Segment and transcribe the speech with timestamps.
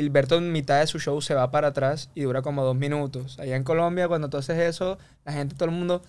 [0.00, 3.38] Gilberto en mitad de su show se va para atrás y dura como dos minutos.
[3.38, 6.02] Allá en Colombia, cuando tú haces eso, la gente, todo el mundo,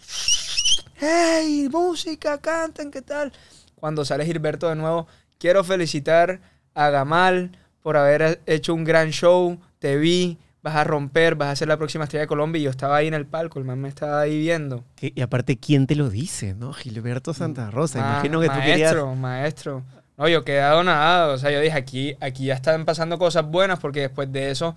[1.00, 1.68] ¡Hey!
[1.72, 3.32] Música, canten, ¿qué tal?
[3.76, 5.08] Cuando sale Gilberto de nuevo,
[5.40, 6.40] quiero felicitar
[6.76, 9.60] a Gamal por haber hecho un gran show.
[9.80, 12.60] Te vi, vas a romper, vas a ser la próxima estrella de Colombia.
[12.60, 14.84] Y yo estaba ahí en el palco, el man me estaba ahí viendo.
[15.02, 16.72] Y aparte, ¿quién te lo dice, no?
[16.74, 18.00] Gilberto Santa Rosa.
[18.00, 19.18] Ma- Imagino que tú maestro, querías...
[19.18, 19.84] maestro.
[20.22, 21.34] No, yo quedé nadado.
[21.34, 24.76] O sea, yo dije, aquí, aquí ya están pasando cosas buenas porque después de eso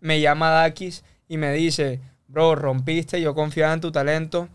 [0.00, 4.48] me llama Dakis y me dice, bro, rompiste, yo confiaba en tu talento,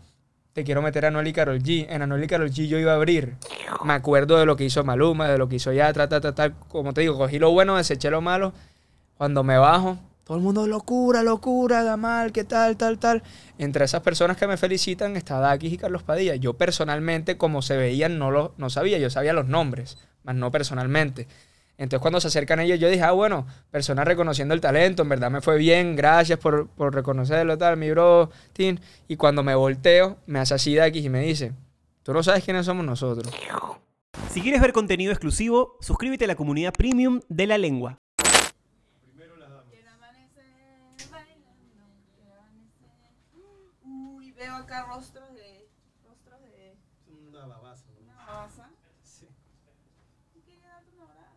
[0.52, 1.86] te quiero meter a Anuel y Karol G.
[1.88, 3.36] En Anuel y Karol G yo iba a abrir.
[3.82, 6.50] Me acuerdo de lo que hizo Maluma, de lo que hizo Yatra, ta, ta, ta.
[6.52, 8.52] Como te digo, cogí lo bueno, deseché lo malo.
[9.16, 13.22] Cuando me bajo, todo el mundo, locura, locura, Gamal, qué tal, tal, tal.
[13.58, 16.34] Entre esas personas que me felicitan está Dakis y Carlos Padilla.
[16.34, 18.98] Yo personalmente, como se veían, no lo no sabía.
[18.98, 21.26] Yo sabía los nombres, más no personalmente.
[21.78, 25.30] Entonces cuando se acercan ellos, yo dije, ah, bueno, personas reconociendo el talento, en verdad
[25.30, 28.80] me fue bien, gracias por, por reconocerlo, tal, mi bro, Tin.
[29.08, 31.52] Y cuando me volteo, me hace así Dakis y me dice,
[32.02, 33.32] tú no sabes quiénes somos nosotros.
[34.30, 37.98] Si quieres ver contenido exclusivo, suscríbete a la comunidad premium de La Lengua.
[43.84, 45.68] Uy, veo acá rostros de.
[46.06, 46.76] rostros de.
[47.28, 47.84] Una babasa.
[48.02, 48.70] Una babasa.
[49.02, 49.26] Sí.
[50.34, 51.36] Quería darte un abrazo.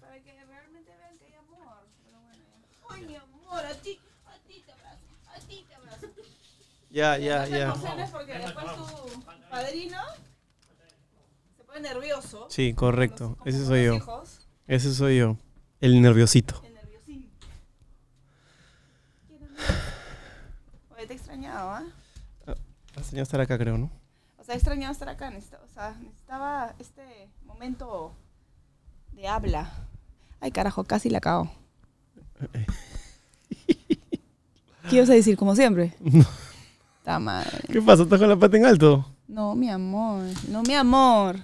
[0.00, 1.86] Para que realmente vean que hay amor.
[2.04, 2.94] Pero bueno, ya.
[2.94, 3.98] Ay, mi amor, a ti.
[4.26, 5.04] A ti te abrazo.
[5.34, 6.06] A ti te abrazo.
[6.98, 7.74] Ya, ya, ya.
[8.10, 9.98] porque después tu padrino
[11.56, 12.46] se pone nervioso.
[12.50, 13.36] Sí, correcto.
[13.38, 13.94] Como Ese los soy yo.
[13.94, 15.36] hijos, Ese soy yo.
[15.80, 16.60] El nerviosito.
[16.64, 17.30] el nerviosín.
[20.96, 21.84] Oye, te he extrañado, ¿ah?
[22.96, 23.90] La señora estar acá, creo, ¿no?
[24.38, 25.30] O sea, he extrañado estar acá.
[25.30, 28.12] necesita- o sea, necesitaba este momento
[29.12, 29.70] de habla.
[30.40, 31.48] Ay, carajo, casi la cago.
[34.90, 35.36] ¿Qué ibas a decir?
[35.36, 35.94] Como siempre.
[36.00, 36.24] No.
[37.08, 37.60] Está madre.
[37.72, 38.02] ¿Qué pasa?
[38.02, 39.06] ¿Estás con la pata en alto?
[39.28, 40.24] No, mi amor.
[40.48, 41.36] No, mi amor.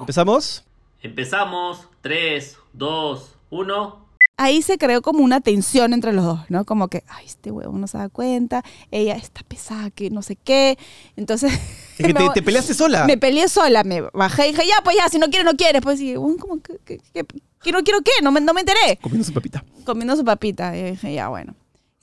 [0.00, 0.62] ¿Empezamos?
[1.02, 1.88] Empezamos.
[2.02, 4.04] 3, 2, 1.
[4.36, 6.66] Ahí se creó como una tensión entre los dos, ¿no?
[6.66, 10.36] Como que, ay, este huevo no se da cuenta, ella está pesada, que no sé
[10.36, 10.76] qué.
[11.16, 11.54] Entonces,
[11.98, 13.06] Es que me te, te peleaste sola.
[13.06, 15.80] me peleé sola, me bajé y dije, ya, pues ya, si no quieres, no quieres.
[15.80, 17.24] Pues sí, bueno, como que, que, que-
[17.62, 18.98] que no quiero qué, no me, no me enteré.
[19.00, 19.64] Comiendo su papita.
[19.86, 20.76] Comiendo su papita.
[20.76, 21.54] Y dije, ya, bueno.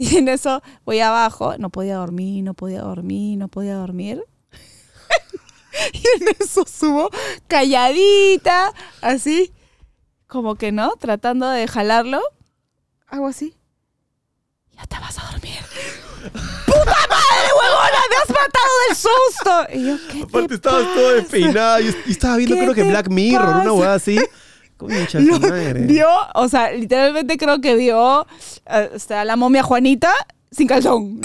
[0.02, 4.24] Y en eso voy abajo, no podía dormir, no podía dormir, no podía dormir.
[5.94, 7.12] y en eso subo
[7.48, 8.74] calladita,
[9.04, 9.54] así,
[10.26, 12.20] como que no, tratando de jalarlo.
[13.06, 13.56] Hago así.
[14.76, 15.60] Ya te vas a dormir.
[16.66, 18.00] ¡Puta madre, huevona!
[18.10, 19.68] ¡Me has matado del susto!
[19.76, 20.96] Y yo, ¿qué Aparte te estabas pasa?
[20.96, 21.80] todo despeinada.
[21.80, 24.20] Yo estaba viendo ¿Qué creo que Black Mirror, una hueá así.
[24.88, 25.82] Concha su Lo- madre.
[25.86, 30.12] vio, o sea, literalmente creo que vio o sea, la momia Juanita
[30.52, 31.22] sin calzón.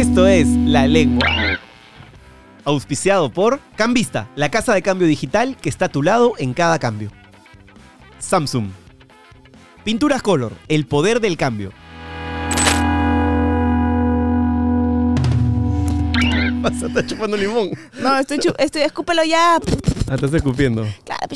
[0.00, 1.26] Esto es La Lengua.
[2.64, 6.78] Auspiciado por Cambista, la casa de cambio digital que está a tu lado en cada
[6.78, 7.10] cambio.
[8.18, 8.70] Samsung.
[9.84, 11.70] Pinturas Color, el poder del cambio.
[16.62, 17.68] Pasa, está chupando limón.
[18.00, 19.56] No, estoy, chu- estoy escúpelo ya.
[20.08, 20.86] Ah, estás escupiendo.
[21.04, 21.26] Claro.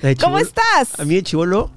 [0.00, 0.98] De ¿Cómo chibolo- estás?
[1.00, 1.70] A mí de chivolo,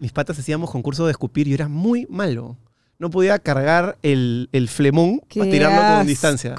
[0.00, 2.56] mis patas hacíamos concurso de escupir y yo era muy malo.
[2.98, 6.54] No podía cargar el, el flemón para tirarlo con distancia.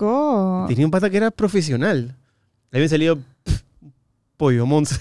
[0.68, 2.16] Tenía un pata que era profesional.
[2.72, 3.62] Le había salido pff,
[4.38, 4.96] pollo, Monse.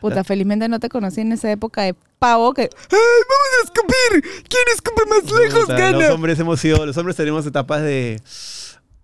[0.00, 2.62] Puta, felizmente no te conocí en esa época de pavo que.
[2.62, 4.44] ¡Ay, vamos a escupir!
[4.48, 5.98] ¿Quién escupe más lejos, O sea, gana?
[5.98, 8.20] los hombres hemos sido, los hombres tenemos etapas de.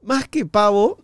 [0.03, 1.03] Más que pavo,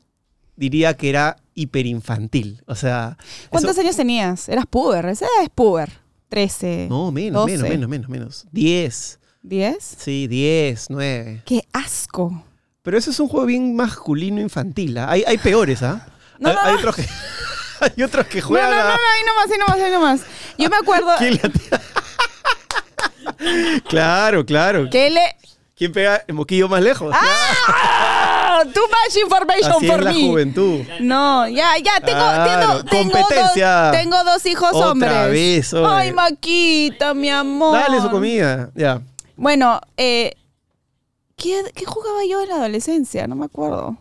[0.57, 2.63] diría que era hiperinfantil.
[2.67, 3.19] O sea.
[3.51, 4.49] ¿Cuántos eso- años tenías?
[4.49, 5.91] Eras puber, esa edad es puber.
[6.33, 6.87] 13.
[6.89, 7.59] No, menos, 12.
[7.59, 8.47] menos, menos, menos, menos.
[8.53, 9.19] 10.
[9.45, 9.77] ¿10?
[9.99, 11.43] Sí, 10, 9.
[11.45, 12.43] ¡Qué asco!
[12.81, 14.97] Pero eso es un juego bien masculino infantil.
[14.97, 15.11] ¿ah?
[15.11, 16.07] Hay, hay peores, ¿ah?
[16.39, 16.79] No, hay, no, hay no.
[16.79, 17.03] otros que.
[17.81, 18.95] hay otros que No, no, juegan no, no, a.
[18.95, 20.21] ahí nomás, ahí nomás, ahí nomás.
[20.57, 21.11] Yo me acuerdo
[23.91, 24.89] claro, claro.
[24.91, 25.37] que le.
[25.77, 27.15] ¿Quién pega el moquillo más lejos?
[27.15, 28.12] ¡Ah!
[28.65, 30.29] Too much information Así for es la me.
[30.29, 30.81] juventud.
[31.01, 33.83] No, ya, ya, tengo, Claro, tengo, tengo, competencia.
[33.91, 35.31] dos, tengo dos hijos Otra hombres.
[35.31, 35.87] vez, oye.
[35.89, 37.75] Ay, Maquita, mi amor.
[37.79, 38.71] Dale su comida.
[38.75, 39.01] Ya.
[39.37, 40.33] Bueno, eh,
[41.37, 43.27] ¿qué, qué jugaba yo en la adolescencia?
[43.27, 43.97] No me acuerdo.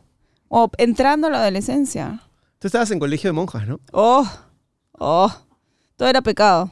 [0.50, 2.20] O entrando a la adolescencia.
[2.60, 3.80] Tú estabas en colegio de monjas, ¿no?
[3.92, 4.28] Oh,
[5.00, 5.32] oh,
[5.98, 6.70] todo era pecado.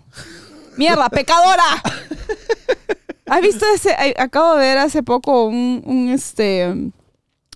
[0.77, 1.63] ¡Mierda, pecadora!
[3.27, 3.93] ¿Has visto ese?
[3.97, 6.91] ay, Acabo de ver hace poco un, un, este,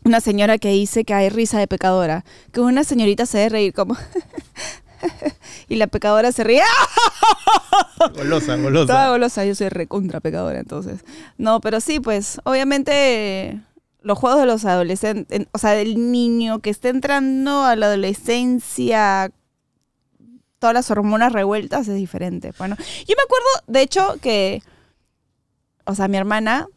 [0.05, 2.25] una señora que dice que hay risa de pecadora.
[2.51, 3.95] Que una señorita se debe reír como...
[5.69, 6.61] y la pecadora se ríe.
[8.15, 9.09] Golosa, Toda golosa.
[9.09, 11.03] golosa, yo soy recontra pecadora, entonces.
[11.37, 13.61] No, pero sí, pues, obviamente
[14.01, 19.31] los juegos de los adolescentes, o sea, del niño que está entrando a la adolescencia,
[20.59, 22.53] todas las hormonas revueltas es diferente.
[22.57, 24.61] Bueno, yo me acuerdo, de hecho, que,
[25.85, 26.67] o sea, mi hermana,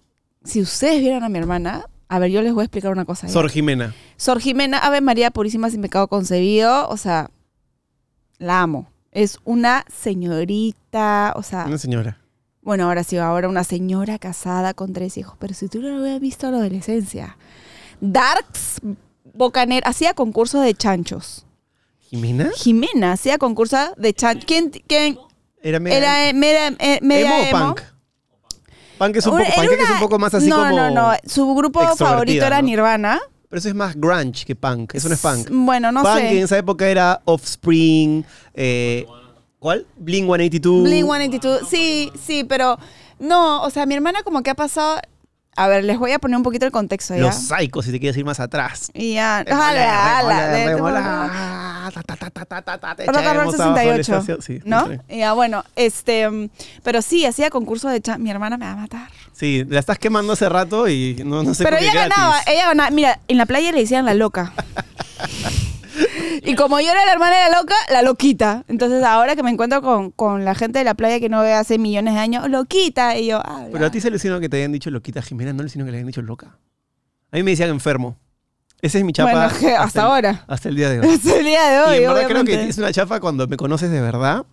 [0.45, 3.27] si ustedes vieran a mi hermana, a ver, yo les voy a explicar una cosa.
[3.27, 3.33] ¿ya?
[3.33, 3.95] Sor Jimena.
[4.17, 7.31] Sor Jimena, Ave María Purísima sin pecado concebido, o sea,
[8.39, 8.89] la amo.
[9.13, 12.19] Es una señorita, o sea, Una señora.
[12.63, 16.01] bueno, ahora sí, ahora una señora casada con tres hijos, pero si tú no lo
[16.03, 17.37] hubieras visto a la adolescencia.
[18.01, 18.81] Darks
[19.35, 21.47] Bocaner hacía concursos de chanchos.
[21.99, 22.51] ¿Jimena?
[22.57, 24.45] Jimena hacía concursos de chanchos.
[24.47, 25.19] ¿Quién, quién
[25.63, 25.99] Era media.
[25.99, 26.71] era eh, media,
[27.03, 27.75] media ¿Emo o emo?
[27.75, 27.81] punk?
[28.99, 30.71] Punk es un poco, punk es un poco más así no, como.
[30.71, 32.67] No, no, Su grupo favorito era ¿no?
[32.67, 33.21] Nirvana.
[33.49, 34.95] Pero eso es más grunge que punk.
[34.95, 35.49] Eso no es punk.
[35.51, 36.39] Bueno, no punk sé.
[36.39, 38.25] en esa época era Offspring.
[38.55, 39.07] Eh,
[39.59, 39.87] ¿Cuál?
[39.97, 40.83] Blink 182.
[40.85, 41.69] Blink 182.
[41.69, 42.79] Sí, sí, pero
[43.19, 45.01] no, o sea, mi hermana como que ha pasado.
[45.59, 47.23] A ver, les voy a poner un poquito el contexto ya.
[47.23, 48.91] Los Psychos, si te quieres ir más atrás.
[48.93, 49.43] Y ya.
[49.43, 53.75] Remola, Ala, Ta, ta, ta, ta, ta, ta, ta, te Rock and Roll echamos abajo
[53.77, 54.43] la 68, estación.
[54.43, 54.89] Sí, ¿no?
[55.09, 56.49] ya, bueno, este, mm,
[56.83, 58.23] pero sí, hacía concurso de chan.
[58.23, 59.09] Mi hermana me va a matar.
[59.33, 62.17] Sí, la estás quemando hace rato y no, no sé pero ella gratis.
[62.17, 62.91] ganaba, ella ganaba.
[62.91, 64.53] Mira, en la playa le decían la loca.
[66.43, 68.65] y como yo era la hermana de la loca, la loquita.
[68.69, 71.53] Entonces ahora que me encuentro con, con la gente de la playa que no ve
[71.53, 73.17] hace millones de años, loquita.
[73.19, 75.61] Y yo, ah, Pero a ti se alucinó que te hayan dicho loquita Jimena, no
[75.61, 76.59] alucinó que le hayan dicho loca.
[77.33, 78.19] A mí me decían enfermo.
[78.83, 79.33] Esa es mi chapa.
[79.59, 80.45] Bueno, hasta el- ahora.
[80.47, 81.09] Hasta el día de hoy.
[81.15, 83.57] Hasta el día de y hoy, en verdad creo que es una chapa cuando me
[83.57, 84.45] conoces de verdad,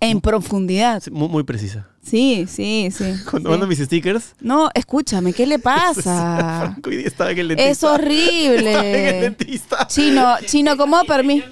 [0.00, 1.02] En profundidad.
[1.10, 1.88] muy, muy precisa.
[2.04, 3.14] Sí, sí, sí.
[3.30, 3.50] Cuando sí.
[3.52, 6.58] mando mis stickers, No, escúchame, ¿qué le pasa?
[6.72, 7.70] Franco hoy día estaba en el dentista.
[7.70, 8.70] es horrible.
[8.70, 9.86] Estaba en el dentista.
[9.86, 11.46] Chino, chino, ¿cómo permiso?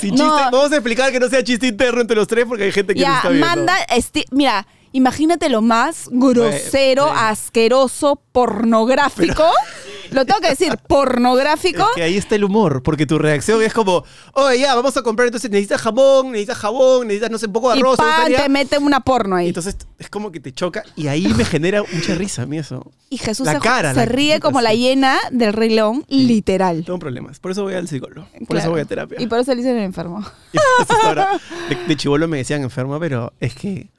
[0.00, 0.36] Sin No.
[0.36, 2.92] chiste, vamos a explicar que no sea chiste interno entre los tres porque hay gente
[2.94, 3.46] que Ya, está viendo.
[3.46, 3.74] manda,
[4.32, 9.44] mira, imagínate lo más grosero, asqueroso, pornográfico.
[10.12, 11.82] Lo tengo que decir, pornográfico.
[11.82, 15.02] Es que ahí está el humor, porque tu reacción es como, oye, ya, vamos a
[15.02, 17.98] comprar, entonces necesitas jamón, necesitas jabón, necesitas, no sé, un poco de y arroz.
[17.98, 18.42] me pan, gustaría".
[18.42, 19.48] te mete una porno Y ahí.
[19.48, 22.90] entonces es como que te choca y ahí me genera mucha risa a mí eso.
[23.10, 24.78] Y Jesús la se, cara, se la- ríe como la sí.
[24.78, 26.84] hiena del Rey León, literal.
[26.84, 27.38] Tengo problemas.
[27.40, 28.28] Por eso voy al psicólogo.
[28.30, 28.60] Por Claro.
[28.60, 29.20] eso voy a terapia.
[29.20, 30.24] Y por eso le dicen el enfermo.
[30.52, 30.58] Y
[31.06, 33.90] ahora, de, de chivolo me decían enfermo, pero es que.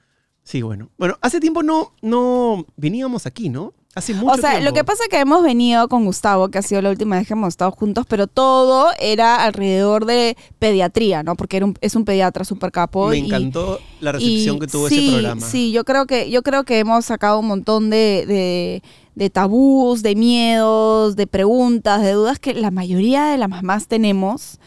[0.43, 0.89] Sí, bueno.
[0.97, 3.73] Bueno, hace tiempo no, no veníamos aquí, ¿no?
[3.95, 4.65] Hace mucho o sea, tiempo.
[4.65, 7.27] lo que pasa es que hemos venido con Gustavo, que ha sido la última vez
[7.27, 11.35] que hemos estado juntos, pero todo era alrededor de pediatría, ¿no?
[11.35, 13.07] Porque era un- es un pediatra súper capo.
[13.07, 15.41] Me y- encantó la recepción y que tuvo sí, ese programa.
[15.41, 18.83] Sí, yo creo que, yo creo que hemos sacado un montón de, de,
[19.15, 24.59] de tabús, de miedos, de preguntas, de dudas que la mayoría de las mamás tenemos.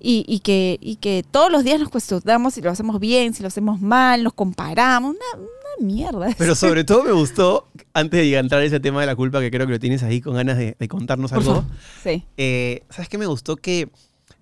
[0.00, 3.42] Y, y que, y que todos los días nos cuestionamos si lo hacemos bien, si
[3.42, 5.16] lo hacemos mal, nos comparamos.
[5.16, 6.34] Una, una mierda.
[6.38, 9.50] Pero sobre todo me gustó, antes de entrar a ese tema de la culpa, que
[9.50, 11.64] creo que lo tienes ahí con ganas de, de contarnos algo.
[12.02, 12.24] Sí.
[12.36, 13.56] Eh, ¿Sabes qué me gustó?
[13.56, 13.88] Que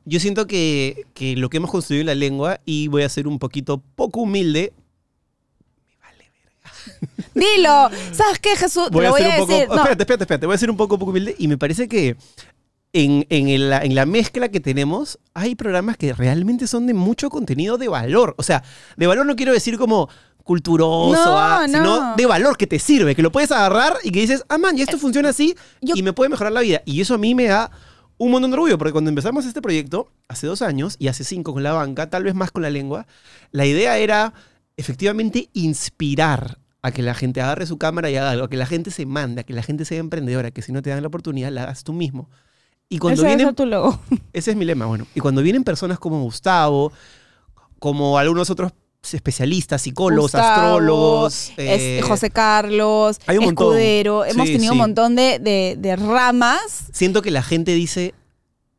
[0.05, 3.27] yo siento que, que lo que hemos construido en la lengua, y voy a ser
[3.27, 4.73] un poquito poco humilde,
[7.35, 7.91] Dilo.
[8.13, 8.89] ¿Sabes qué, Jesús?
[8.91, 9.53] Voy a voy ser a un poco.
[9.53, 9.69] decir.
[9.69, 10.47] No, Espérate, espérate, espérate.
[10.47, 11.35] Voy a ser un poco, poco humilde.
[11.39, 12.17] Y me parece que
[12.95, 17.29] en, en, el- en la mezcla que tenemos, hay programas que realmente son de mucho
[17.29, 18.35] contenido de valor.
[18.39, 18.63] O sea,
[18.97, 20.09] de valor no quiero decir como
[20.45, 21.79] culturoso, No, ah, no.
[21.79, 24.79] sino de valor que te sirve, que lo puedes agarrar y que dices, ah, man,
[24.79, 26.83] y esto funciona así Eh, yo- y me puede mejorar la vida.
[26.85, 27.71] Y eso a mí me da
[28.19, 31.53] un montón de orgullo, porque cuando empezamos este proyecto, hace dos años y hace cinco
[31.53, 33.07] con la banca, tal vez más con la lengua,
[33.51, 34.35] la idea era
[34.77, 38.67] efectivamente inspirar a que la gente agarre su cámara y haga algo, a que la
[38.67, 41.09] gente se manda, a que la gente sea emprendedora, que si no te dan la
[41.09, 42.29] oportunidad, la hagas tú mismo.
[42.89, 43.99] Y cuando ese vienen tu logo.
[44.33, 45.07] ese es mi lema, bueno.
[45.15, 46.93] Y cuando vienen personas como Gustavo,
[47.79, 48.73] como algunos otros
[49.13, 53.67] especialistas, psicólogos, Gustavo, astrólogos, es eh, José Carlos, hay un montón.
[53.69, 54.25] Escudero.
[54.25, 54.79] Hemos Sí, tenido sí.
[54.79, 56.85] un montón de, de- de ramas.
[56.93, 58.15] siento que la gente dice,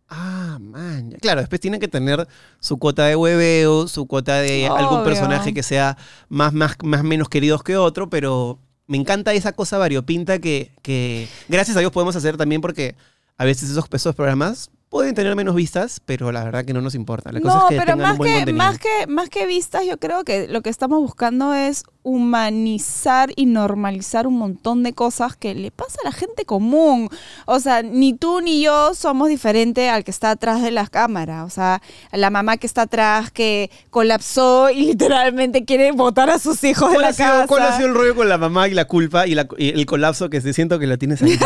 [0.10, 1.12] ah, man.
[1.12, 1.18] ya".
[1.20, 2.28] Claro, después tienen que tener
[2.60, 5.98] su cuota de hueveo, su cuota de algún personaje que sea
[6.30, 8.58] más, más, más menos queridos que otro, pero
[8.88, 12.96] me encanta esa cosa variopinta que, que gracias a Dios podemos hacer también porque
[13.38, 16.96] a veces esos, esos programas pueden tener menos vistas, pero la verdad que no nos
[16.96, 17.32] importa.
[17.34, 18.64] La cosa No, es que pero tengan más un buen que, contenido.
[18.66, 23.46] más, que, más que vistas, yo creo que lo que estamos buscando es humanizar y
[23.48, 27.10] normalizar un montón de cosas que le pasa a la gente común.
[27.46, 31.46] O sea, ni tú ni yo somos diferentes al que está atrás de las cámaras.
[31.46, 31.82] O sea,
[32.14, 36.96] la mamá que está atrás que colapsó y literalmente quiere botar a sus hijos de
[36.96, 37.48] ¿Cuál la sido, casa.
[37.48, 39.86] cuál ha sido el rollo con la mamá y la culpa y, la- y el
[39.86, 41.38] colapso que se siento que lo tienes ahí?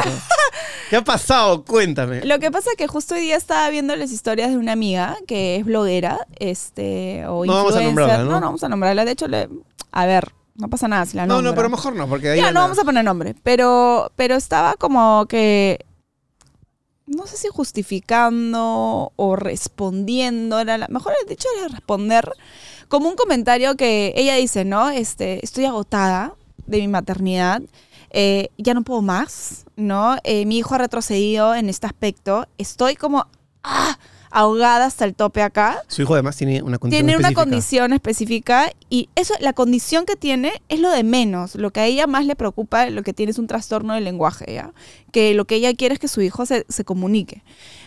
[0.90, 1.64] ¿Qué ha pasado?
[1.66, 2.24] Cuéntame.
[2.26, 5.18] Lo que pasa es que justo hoy día estaba viendo las historias de una amiga
[5.28, 8.32] que es bloguera, este, o No vamos a nombrarla, ¿no?
[8.40, 9.06] no, vamos a nombrarla.
[9.06, 9.50] De hecho, le,
[9.92, 11.52] a ver, no pasa nada si la no, nombro.
[11.52, 13.36] no, pero mejor no, porque ahí Ya, no vamos a poner nombre.
[13.44, 15.86] Pero, pero estaba como que.
[17.06, 20.60] No sé si justificando o respondiendo.
[20.60, 22.32] Era la, mejor el dicho era responder.
[22.88, 24.90] Como un comentario que ella dice, ¿no?
[24.90, 26.34] Este, estoy agotada
[26.66, 27.62] de mi maternidad.
[28.12, 30.18] Eh, ya no puedo más, ¿no?
[30.24, 32.48] Eh, mi hijo ha retrocedido en este aspecto.
[32.58, 33.28] Estoy como
[33.64, 33.98] ah,
[34.32, 37.42] ahogada hasta el tope acá Su hijo además tiene una condición tiene una específica.
[37.44, 41.56] condición específica y eso, la condición que tiene es lo de menos.
[41.56, 44.54] Lo que a ella más le preocupa, lo que tiene es un trastorno del lenguaje,
[44.54, 44.74] ¿ya?
[45.12, 47.44] Que lo que ella quiere es que su hijo se, se comunique.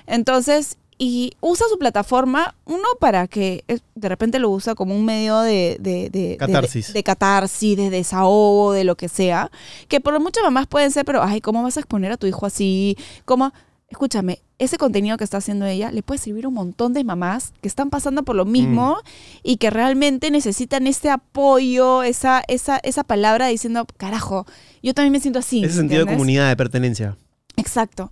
[0.07, 5.05] Entonces, y usa su plataforma, uno para que eh, de repente lo usa como un
[5.05, 6.89] medio de, de, de- Catarsis.
[6.89, 9.51] de, de catarsis, de desahogo, de lo que sea,
[9.89, 12.47] que por muchas mamás pueden ser, pero, ay, ¿cómo vas a exponer a tu hijo
[12.47, 12.97] así?
[13.25, 13.53] ¿Cómo?
[13.89, 17.53] Escúchame, ese contenido que está haciendo ella le puede servir a un montón de mamás
[17.61, 18.97] que están pasando por lo mismo
[19.43, 24.47] y que realmente necesitan este apoyo, esa, esa, esa palabra diciendo, carajo,
[24.83, 25.63] yo también me siento así.
[25.63, 27.19] Ese sentido de comunidad, de pertenencia.
[27.57, 28.11] Exacto.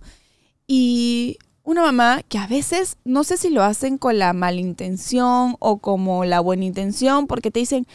[0.67, 5.77] Y una mamá que a veces no sé si lo hacen con la malintención o
[5.79, 7.87] como la buena intención, porque te dicen,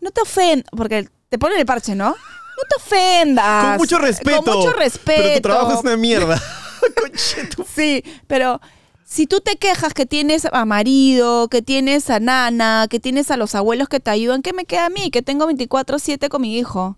[0.00, 2.10] no te ofendas, porque te ponen el parche, ¿no?
[2.10, 3.66] No te ofendas.
[3.68, 4.42] Con mucho respeto.
[4.42, 5.22] Con mucho respeto.
[5.22, 6.40] Pero tu trabajo es una mierda.
[7.74, 8.60] Sí, pero
[9.04, 13.36] si tú te quejas que tienes a marido, que tienes a nana, que tienes a
[13.36, 15.10] los abuelos que te ayudan, ¿qué me queda a mí?
[15.10, 16.96] Que tengo 24/7 con mi hijo.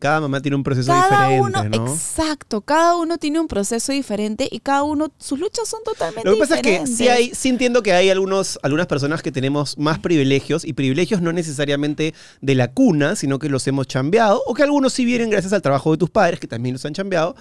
[0.00, 1.92] Cada mamá tiene un proceso Cada diferente, uno, ¿no?
[1.92, 6.34] exacto, cada uno tiene un proceso diferente y cada uno, sus luchas son totalmente Lo
[6.34, 6.96] que pasa es que diferentes.
[6.96, 11.20] sí, hay, sí entiendo que hay algunos, algunas personas que tenemos más privilegios y privilegios
[11.20, 15.28] no necesariamente de la cuna, sino que los hemos chambeado o que algunos sí vienen
[15.28, 17.36] gracias al trabajo de tus padres, que también los han chambeado.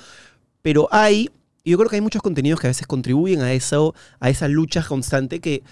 [0.62, 1.29] Pero hay,
[1.63, 4.50] y yo creo que hay muchos contenidos que a veces contribuyen a eso, a esa
[4.50, 5.63] lucha constante que,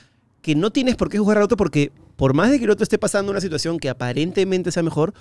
[0.42, 2.84] que no tienes por qué juzgar al otro porque por más de que el otro
[2.84, 5.14] esté pasando una situación que aparentemente sea mejor,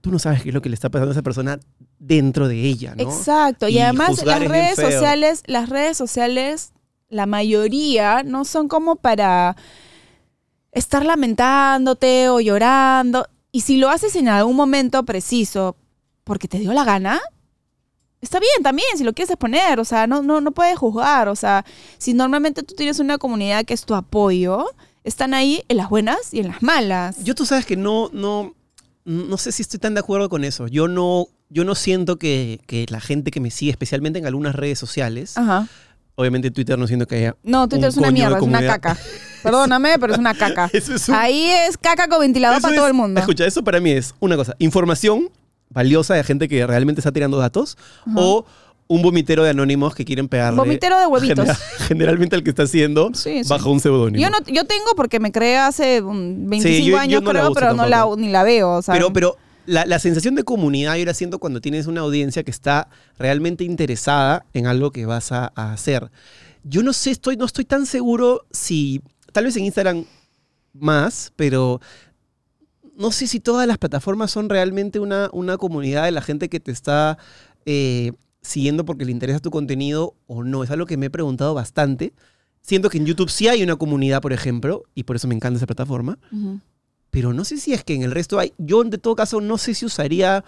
[0.00, 1.58] tú no sabes qué es lo que le está pasando a esa persona
[1.98, 3.02] dentro de ella, ¿no?
[3.02, 6.72] Exacto, y, Y además las redes sociales, las redes sociales,
[7.08, 9.56] la mayoría no son como para
[10.72, 13.26] estar lamentándote o llorando.
[13.50, 15.76] Y si lo haces en algún momento preciso,
[16.24, 17.20] porque te dio la gana,
[18.20, 21.36] está bien también, si lo quieres exponer, o sea, no, no, no puedes juzgar, o
[21.36, 21.64] sea,
[21.98, 24.66] si normalmente tú tienes una comunidad que es tu apoyo,
[25.04, 27.24] están ahí en las buenas y en las malas.
[27.24, 28.54] Yo tú sabes que no, no,
[29.08, 30.66] no sé si estoy tan de acuerdo con eso.
[30.68, 34.54] Yo no, yo no siento que, que la gente que me sigue, especialmente en algunas
[34.54, 35.66] redes sociales, Ajá.
[36.14, 37.36] obviamente en Twitter no siento que haya.
[37.42, 38.98] No, Twitter un es una mierda, es una caca.
[39.42, 40.68] Perdóname, pero es una caca.
[40.72, 43.18] Eso es un- Ahí es caca con ventilador eso para es- todo el mundo.
[43.20, 45.30] Escucha, eso para mí es una cosa, información
[45.70, 47.76] valiosa de gente que realmente está tirando datos
[48.14, 48.44] o
[48.88, 50.56] un vomitero de anónimos que quieren pegarle.
[50.58, 51.36] Vomitero de huevitos.
[51.44, 53.48] genera- generalmente al que está haciendo Sí, sí.
[53.48, 54.22] bajo un seudónimo.
[54.22, 57.30] Yo, no, yo tengo porque me creé hace um, 25 Sí, yo- yo años, no
[57.30, 58.76] creo, pero no la, ni la veo.
[58.76, 62.00] o sea, Pero, pero la, la sensación de comunidad yo la siento cuando tienes una
[62.00, 66.10] audiencia que está realmente interesada en algo que vas a, a hacer.
[66.64, 69.02] Yo no sé, estoy, no estoy tan seguro si,
[69.32, 70.04] tal vez en Instagram
[70.72, 71.80] más, pero
[72.96, 76.58] no sé si todas las plataformas son realmente una, una comunidad de la gente que
[76.60, 77.16] te está
[77.66, 78.12] eh,
[78.48, 80.64] siguiendo porque le interesa tu contenido o no.
[80.64, 82.12] Es algo que me he preguntado bastante.
[82.60, 85.56] Siento que en YouTube sí hay una comunidad, por ejemplo, y por eso me encanta
[85.58, 86.60] esa plataforma Ujú.
[87.10, 88.52] pero no sé si es que en el resto hay.
[88.58, 90.44] Yo, de todo caso, no sé si usaría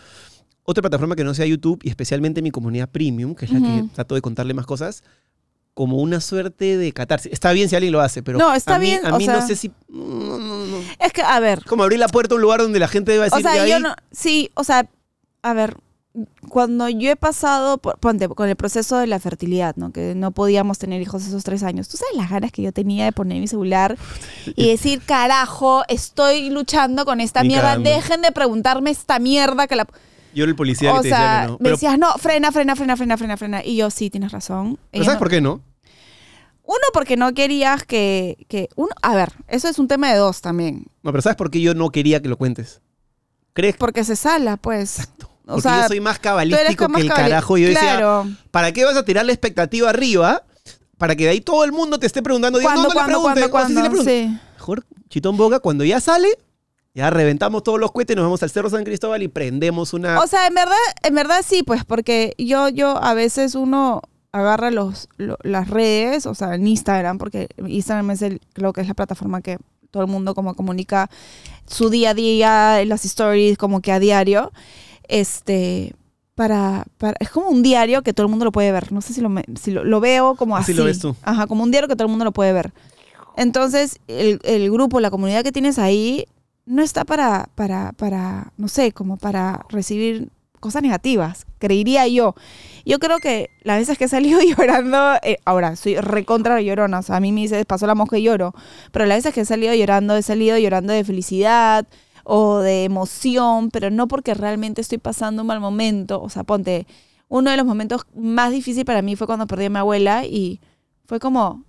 [0.64, 3.85] otra plataforma que no sea YouTube y especialmente mi comunidad premium, que es la que
[3.95, 5.02] trato de contarle más cosas,
[5.75, 7.33] como una suerte de catarsis.
[7.33, 9.25] Está bien si alguien lo hace, pero No, está a mí, bien, a o mí
[9.25, 9.71] sea- no sé si.
[9.88, 10.76] no, no, no.
[10.99, 13.25] Es que, a ver, Como abrir la puerta a un lugar donde la gente va
[13.25, 13.42] a o decir.
[13.42, 13.83] sea, "Y yo ahí".
[13.83, 13.95] no.
[14.11, 14.88] Sí, o sea,
[15.42, 15.76] a ver,
[16.49, 19.93] cuando yo he pasado, por, ponte, con el proceso de la fertilidad, ¿no?
[19.93, 21.88] Que no podíamos tener hijos esos tres años.
[21.88, 23.97] ¿Tú sabes las ganas que yo tenía de poner mi celular
[24.57, 29.76] y decir, carajo, estoy luchando con esta Ni mierda, dejen de preguntarme esta mierda que
[29.76, 29.87] la.
[30.35, 31.59] Yo era el policía o que te decía que no.
[31.61, 33.64] me decías, no, frena, frena, frena, frena, frena, frena.
[33.64, 34.79] Y yo, sí, tienes razón.
[34.90, 35.61] pero ¿sabes no- por qué no?
[36.64, 38.69] Uno, porque no querías que, que.
[38.76, 40.87] Uno, a ver, eso es un tema de dos también.
[41.02, 42.81] No, pero ¿sabes por qué yo no quería que lo cuentes?
[43.52, 45.09] ¿Crees que Porque se sala, pues.
[45.50, 47.59] O Porque sea, yo soy más cabalístico más que el carajo.
[47.59, 48.26] Y yo decía, Claro.
[48.50, 50.42] ¿para qué vas a tirar la expectativa arriba?
[50.99, 52.61] Para que de ahí todo el mundo te esté preguntando.
[52.61, 54.40] ¿Cuándo, no, no le cuándo, cuándo, o sí, sí cuándo?
[54.57, 56.28] Mejor chitón boca, cuando ya sale,
[56.95, 60.21] ya reventamos todos los cohetes, nos vamos al Cerro San Cristóbal y prendemos una...
[60.21, 64.02] O sea, en verdad, en verdad sí, pues, porque yo, yo a veces uno
[64.33, 68.83] agarra los, lo- las redes, o sea, en Instagram, porque Instagram es el, creo que
[68.83, 69.57] es la plataforma que
[69.90, 71.11] todo el mundo como comunica
[71.66, 74.52] su día a día, las stories, como que a diario,
[75.11, 75.95] este,
[76.35, 78.93] para, para, es como un diario que todo el mundo lo puede ver.
[78.93, 80.79] No sé si lo, me- si lo, lo veo como Así así.
[80.79, 81.14] lo ves tú.
[81.23, 82.73] Ajá, como un diario que todo el mundo lo puede ver.
[83.37, 86.26] Entonces, el, el grupo, la comunidad que tienes ahí,
[86.67, 90.29] no está para, para, para, no sé, como para recibir
[90.61, 92.35] cosas negativas, creería yo.
[92.85, 97.02] Yo creo que las veces que he salido llorando, eh, ahora soy recontra llorona, o
[97.02, 98.55] sea, a mí me dice, pasó la mosca y lloro,
[98.93, 101.87] pero las veces que he salido llorando, he salido llorando de felicidad
[102.32, 106.87] o de emoción, pero no porque realmente estoy pasando un mal momento, o sea, ponte,
[107.28, 110.60] uno de los momentos más difíciles para mí fue cuando perdí a mi abuela y
[111.06, 111.64] fue como,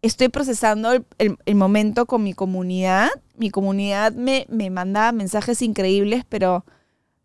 [0.00, 3.10] estoy procesando el, el- el momento con mi comunidad.
[3.36, 6.64] Mi comunidad me, me mandaba mensajes increíbles, pero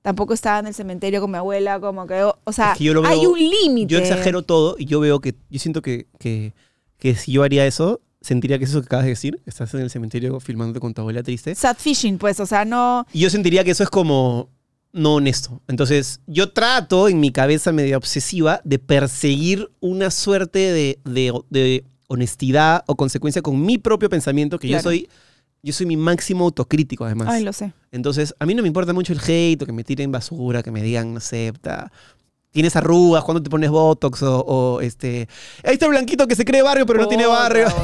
[0.01, 2.83] tampoco estaba en el cementerio con mi abuela, como que, o, o sea, Es que
[3.01, 3.87] veo- hay un límite.
[3.93, 6.53] Yo exagero todo y yo veo que, yo siento que, que,
[6.97, 9.89] que si yo haría eso, sentiría que eso que acabas de decir, estás en el
[9.89, 13.05] cementerio filmándote con tu abuela triste, Sad fishing, pues, o sea, no...
[13.13, 14.49] y yo sentiría que eso es como
[14.93, 15.61] no honesto.
[15.67, 21.83] Entonces, yo trato en mi cabeza media obsesiva de perseguir una suerte de, de- de
[22.07, 24.83] honestidad o consecuencia con mi propio pensamiento, que yo Claro.
[24.83, 25.07] soy...
[25.63, 27.27] Yo soy mi máximo autocrítico, además.
[27.29, 27.73] Ay, lo sé.
[27.91, 30.71] Entonces, a mí no me importa mucho el hate o que me tiren basura, que
[30.71, 31.91] me digan, no sé, ta,
[32.57, 35.29] tienes arrugas, cuando te pones botox o, o, este...
[35.63, 37.67] Ahí está el blanquito que se cree barrio pero no tiene barrio.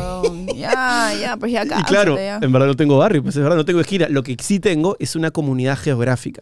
[0.55, 2.39] Ya, ya, pues ya Y claro, ya.
[2.41, 4.07] en verdad no tengo barrio, pues en verdad no tengo esquina.
[4.09, 6.41] Lo que sí tengo es una comunidad geográfica.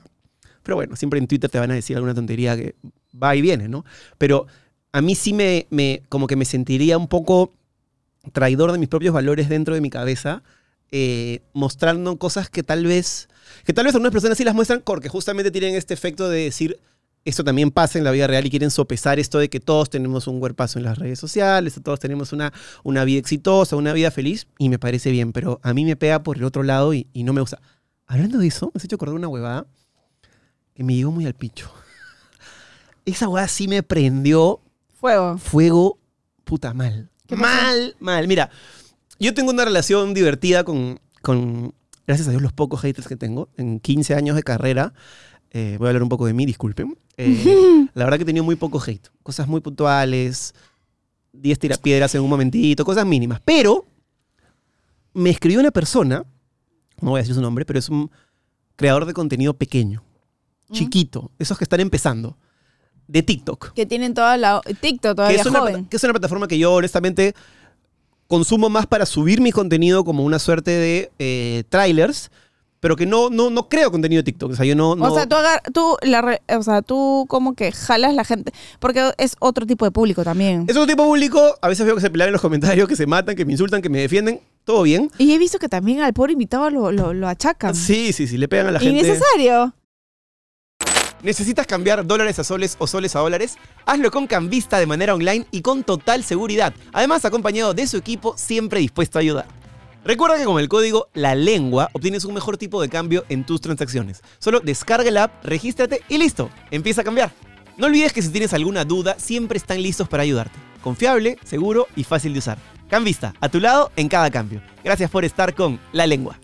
[0.64, 2.76] Pero bueno, siempre en Twitter te van a decir alguna tontería que
[3.22, 3.84] va y viene, ¿no?
[4.18, 4.48] Pero
[4.92, 7.54] a mí sí me, me como que me sentiría un poco
[8.32, 10.44] traidor de mis propios valores dentro de mi cabeza,
[10.92, 13.28] eh, mostrando cosas que tal vez,
[13.66, 16.80] que tal vez algunas personas sí las muestran porque justamente tienen este efecto de decir,
[17.24, 20.28] esto también pasa en la vida real y quieren sopesar esto de que todos tenemos
[20.28, 22.52] un cuerpazo en las redes sociales, todos tenemos una,
[22.84, 26.24] una vida exitosa, una vida feliz, y me parece bien, pero a mí me pega
[26.24, 27.62] por el otro lado y, y no me gusta.
[28.08, 29.68] Hablando de eso, me has hecho acordar una huevada
[30.74, 31.72] que me llegó muy al picho.
[33.06, 34.60] Esa huevada sí me prendió
[35.00, 35.38] Fuego.
[35.38, 36.00] fuego
[36.44, 37.10] puta mal.
[37.30, 38.28] Mal, mal.
[38.28, 38.50] Mira,
[39.20, 41.74] yo tengo una relación divertida con, con,
[42.06, 43.50] gracias a Dios, los pocos haters que tengo.
[43.58, 44.94] En 15 años de carrera,
[45.52, 46.98] eh, voy a hablar un poco de mí, disculpen.
[47.18, 49.08] Eh, la verdad que he tenido muy poco hate.
[49.24, 50.54] Cosas muy puntuales,
[51.34, 53.42] 10 tirapiedras en un momentito, cosas mínimas.
[53.46, 53.86] Pero
[55.14, 56.26] me escribió una persona,
[57.02, 58.10] no voy a decir su nombre, pero es un
[58.76, 60.04] creador de contenido pequeño,
[60.72, 60.74] Mm.
[60.74, 62.38] chiquito, esos que están empezando,
[63.08, 64.62] de TikTok Que tienen toda la...
[64.62, 65.86] TikTok que todavía es, una, joven.
[65.86, 67.34] que es una plataforma que yo honestamente
[68.28, 72.32] consumo más para subir mi contenido como una suerte de eh, trailers,
[72.82, 74.52] pero que no, no, no creo contenido de TikTok.
[74.52, 74.96] O sea, yo no...
[74.96, 78.26] no O sea, tú, agar- tú, la re- o sea, tú como que jalas la
[78.26, 80.66] gente, porque es otro tipo de público también.
[80.68, 83.06] es un tipo público, a veces veo que se pelean en los comentarios, que se
[83.06, 85.10] matan, que me insultan, que me defienden, todo bien.
[85.20, 87.76] Y he visto que también al pobre invitado lo, lo, lo achacan.
[87.76, 89.00] Sí, sí, sí, le pegan a la gente.
[89.00, 89.74] Innecesario.
[91.24, 93.58] ¿Necesitas cambiar dólares a soles o soles a dólares?
[93.86, 96.74] Hazlo con Cambista de manera online y con total seguridad.
[96.94, 99.46] Además, acompañado de su equipo siempre dispuesto a ayudar.
[100.04, 103.62] Recuerda que con el código La Lengua obtienes un mejor tipo de cambio en tus
[103.62, 104.22] transacciones.
[104.40, 107.32] Solo descarga el app, regístrate y listo, empieza a cambiar.
[107.78, 110.58] No olvides que si tienes alguna duda, siempre están listos para ayudarte.
[110.82, 112.58] Confiable, seguro y fácil de usar.
[112.90, 114.62] Cambista, a tu lado en cada cambio.
[114.84, 116.40] Gracias por estar con La Lengua.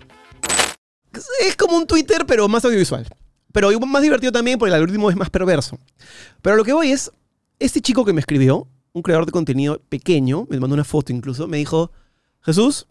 [1.41, 3.08] Es como un Twitter, pero más audiovisual.
[3.52, 5.80] Pero más divertido también porque el algoritmo es más perverso.
[6.43, 7.12] Pero lo que voy es,
[7.58, 11.48] este chico que me escribió, un creador de contenido pequeño, me mandó una foto incluso,
[11.48, 11.91] me dijo,
[12.41, 12.86] Jesús,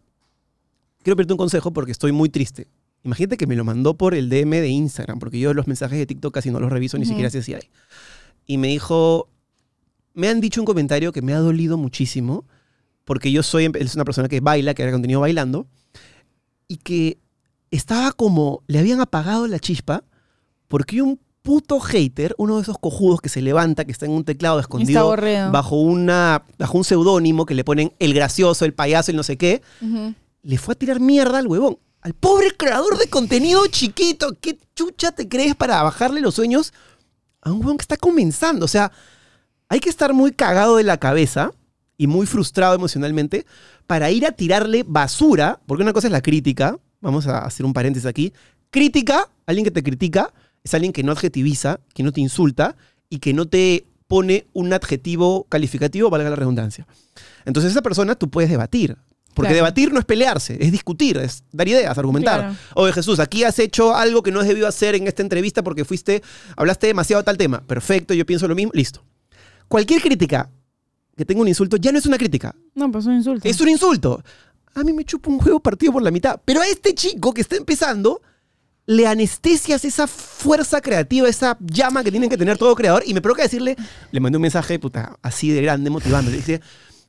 [1.07, 2.67] quiero pedirte un consejo porque estoy muy triste.
[3.05, 6.05] Imagínate que me lo mandó por el DM de Instagram, porque yo los mensajes de
[6.05, 7.11] TikTok casi no los reviso, ni Ujú.
[7.11, 7.71] siquiera sé si hay.
[8.45, 9.29] Y me dijo,
[10.15, 12.45] me han dicho un comentario que me ha dolido muchísimo,
[13.05, 15.69] porque yo soy, es una persona que baila, que haga contenido bailando,
[16.67, 17.19] y que
[17.71, 20.03] estaba como, le habían apagado la chispa,
[20.67, 24.25] porque un puto hater, uno de esos cojudos que se levanta, que está en un
[24.25, 25.15] teclado escondido
[25.53, 29.37] bajo, una, bajo un seudónimo que le ponen el gracioso, el payaso, el no sé
[29.37, 30.13] qué, Ujú.
[30.47, 31.79] Le fue a tirar mierda al huevón.
[32.01, 34.39] Al pobre creador de contenido chiquito.
[34.41, 36.73] ¿Qué chucha te crees para bajarle los sueños
[37.43, 38.65] a un huevón que está comenzando?
[38.65, 38.93] O sea,
[39.69, 41.51] hay que estar muy cagado de la cabeza
[41.99, 43.45] y muy frustrado emocionalmente
[43.89, 47.73] para ir a tirarle basura, porque una cosa es la crítica, vamos a hacer un
[47.73, 48.33] paréntesis aquí,
[48.71, 50.33] crítica, alguien que te critica,
[50.63, 52.77] es alguien que no adjetiviza, que no te insulta
[53.09, 56.87] y que no te pone un adjetivo calificativo, valga la redundancia.
[57.45, 58.97] Entonces esa persona tú puedes debatir.
[59.37, 59.57] Porque Claro.
[59.67, 62.41] debatir no es pelearse, es discutir, es dar ideas, argumentar.
[62.41, 62.57] Claro.
[62.75, 65.85] Oye Jesús, aquí has hecho algo que no has debido hacer en esta entrevista porque
[65.85, 66.23] fuiste,
[66.57, 67.61] hablaste demasiado de tal tema.
[67.61, 69.05] Perfecto, yo pienso lo mismo, listo.
[69.69, 70.49] Cualquier crítica
[71.17, 73.47] que tenga un insulto ya no es una crítica, No, pues un insulto.
[73.47, 74.23] es un insulto.
[74.75, 76.41] A mí me chupa un juego partido por la mitad.
[76.45, 78.21] Pero a este chico que está empezando,
[78.87, 83.03] le anestesias esa fuerza creativa, esa llama que tiene que tener todo creador.
[83.07, 83.77] Y me provoca decirle,
[84.13, 86.31] le mandé un mensaje, puta, así de grande, motivando.
[86.31, 86.61] Le dije,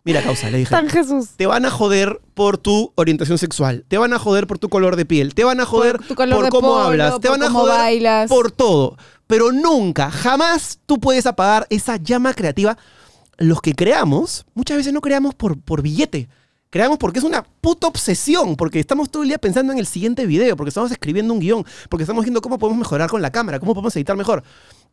[0.07, 0.71] mira, causa, le dije.
[0.71, 1.29] Tan Jesús.
[1.37, 3.85] Te van a joder por tu orientación sexual.
[3.87, 5.35] Te van a joder por tu color de piel.
[5.35, 7.19] Te van a joder Por por, tu color de cómo polo, hablas.
[7.19, 8.29] Te van a cómo joder bailas.
[8.29, 8.97] por todo.
[9.27, 12.77] Pero nunca, jamás tú puedes apagar esa llama creativa.
[13.37, 16.27] Los que creamos, muchas veces no creamos por, por billete.
[16.69, 20.25] Creamos porque es una puta obsesión, porque estamos todo el día pensando en el siguiente
[20.25, 23.59] video, porque estamos escribiendo un guion, porque estamos viendo cómo podemos mejorar con la cámara,
[23.59, 24.43] cómo podemos editar mejor.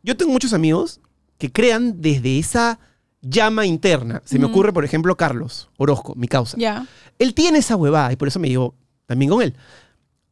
[0.01, 1.01] Yo tengo muchos amigos
[1.37, 2.79] que crean desde esa
[3.25, 4.21] llama interna.
[4.25, 6.57] Se me ocurre, por ejemplo, Carlos Orozco, mi causa.
[6.57, 6.87] Ya.
[7.17, 9.55] Él tiene esa huevada y por eso me llevo también con él.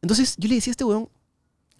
[0.01, 1.09] Entonces yo le decía a este huevón,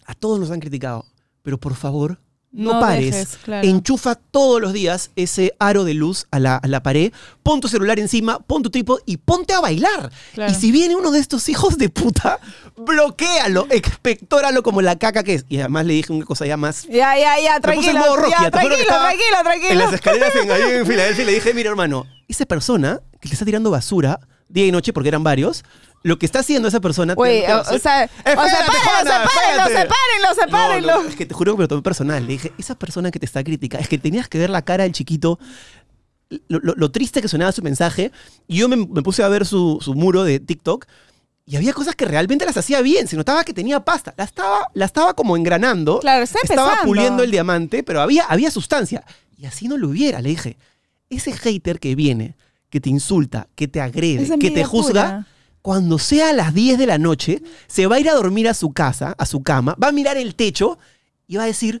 [0.06, 1.06] a todos nos han criticado,
[1.42, 2.18] pero por favor,
[2.56, 3.10] no, No pares.
[3.10, 3.66] dejes, claro.
[3.66, 7.12] Enchufa todos los días ese aro de luz a la, a la pared,
[7.42, 10.10] pon tu celular encima, pon tu trípode y ponte a bailar.
[10.34, 10.52] Claro.
[10.52, 12.38] Y si viene uno de estos hijos de puta,
[12.76, 15.44] bloquealo, expectóralo como la caca que es.
[15.48, 17.90] Y además le dije una cosa ya más Ya, ya, ya, me puse tranquilo.
[17.90, 19.70] en modo Rocky, ya, te tranquilo, tranquilo, tranquilo.
[19.72, 23.28] En las escaleras en, ahí en Filadelfia y le dije, mira hermano, esa persona que
[23.28, 25.64] le está tirando basura día y noche porque eran varios,
[26.04, 27.16] lo que está haciendo esa persona...
[27.16, 30.92] Tirando o, o sea, Espérate, sepárenlo, Juana, sepárenlo, sepárenlo, sepárenlo.
[30.96, 32.22] No, no, es que te juro que me lo tomé personal.
[32.26, 34.84] Le dije, esa persona que te está criticando, es que tenías que ver la cara
[34.84, 35.40] del chiquito,
[36.48, 38.12] lo, lo- lo triste que sonaba su mensaje.
[38.46, 40.86] Y yo me, me puse a ver su, su muro de TikTok
[41.46, 43.08] y había cosas que realmente las hacía bien.
[43.08, 44.14] Se notaba que tenía pasta.
[44.16, 46.00] La estaba, la estaba como engranando.
[46.00, 46.86] Claro, está Estaba empezando.
[46.88, 49.04] puliendo el diamante, pero había, había sustancia.
[49.38, 50.20] Y así no lo hubiera.
[50.20, 50.56] Le dije,
[51.10, 52.34] ese hater que viene,
[52.70, 55.26] que te insulta, que te agrede, que te juzga, pura.
[55.64, 58.52] Cuando sea a las 10 de la noche, se va a ir a dormir a
[58.52, 60.78] su casa, a su cama, va a mirar el techo
[61.26, 61.80] y va a decir,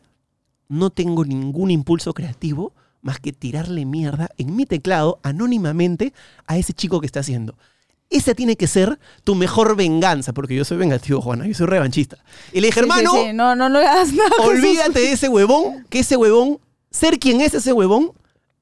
[0.70, 6.14] no tengo ningún impulso creativo más que tirarle mierda en mi teclado anónimamente
[6.46, 7.58] a ese chico que está haciendo.
[8.08, 12.16] Esa tiene que ser tu mejor venganza, porque yo soy vengativo, Juana, yo soy revanchista.
[12.54, 14.30] Y le dije, Sí, hermano, sí, No, no, no le hagas nada.
[14.44, 16.58] Olvídate de ese huevón, que ese huevón,
[16.90, 18.12] ser quien es ese huevón,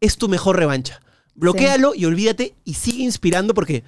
[0.00, 1.00] es tu mejor revancha.
[1.36, 3.84] Bloquéalo y olvídate y sigue inspirando porque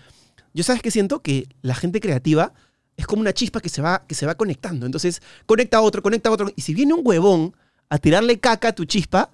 [0.55, 2.53] yo sabes que siento que la gente creativa
[2.97, 4.87] es como una chispa que se va, que se va conectando.
[4.87, 6.51] Entonces, conecta a otro, conecta a otro.
[6.55, 7.55] Y si viene un huevón
[7.91, 9.31] a tirarle caca a tu chispa,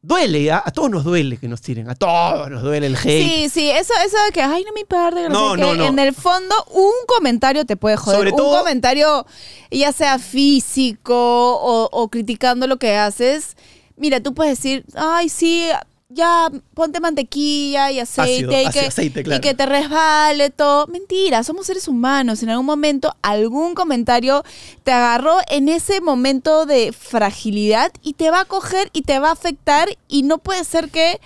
[0.00, 0.62] duele, ¿ah?
[0.64, 3.04] a todos nos duele que nos tiren, a todos nos duele el hate.
[3.26, 5.84] Sí, sí, eso, eso de que, ay, no me que No, no, no.
[5.86, 8.18] En el fondo, un comentario te puede joder.
[8.18, 9.26] Sobre un todo- comentario,
[9.70, 13.56] ya sea físico o, o criticando lo que haces.
[13.96, 15.66] Mira, tú puedes decir, ay, sí,
[16.10, 20.86] ya ponte mantequilla y aceite, Ácido, y, ácido, que, aceite, y que te resbale todo.
[20.86, 22.42] Mentira, somos seres humanos.
[22.42, 24.42] En algún momento, algún comentario
[24.84, 29.28] te agarró en ese momento de fragilidad y te va a coger y te va
[29.28, 31.20] a afectar y no puede ser que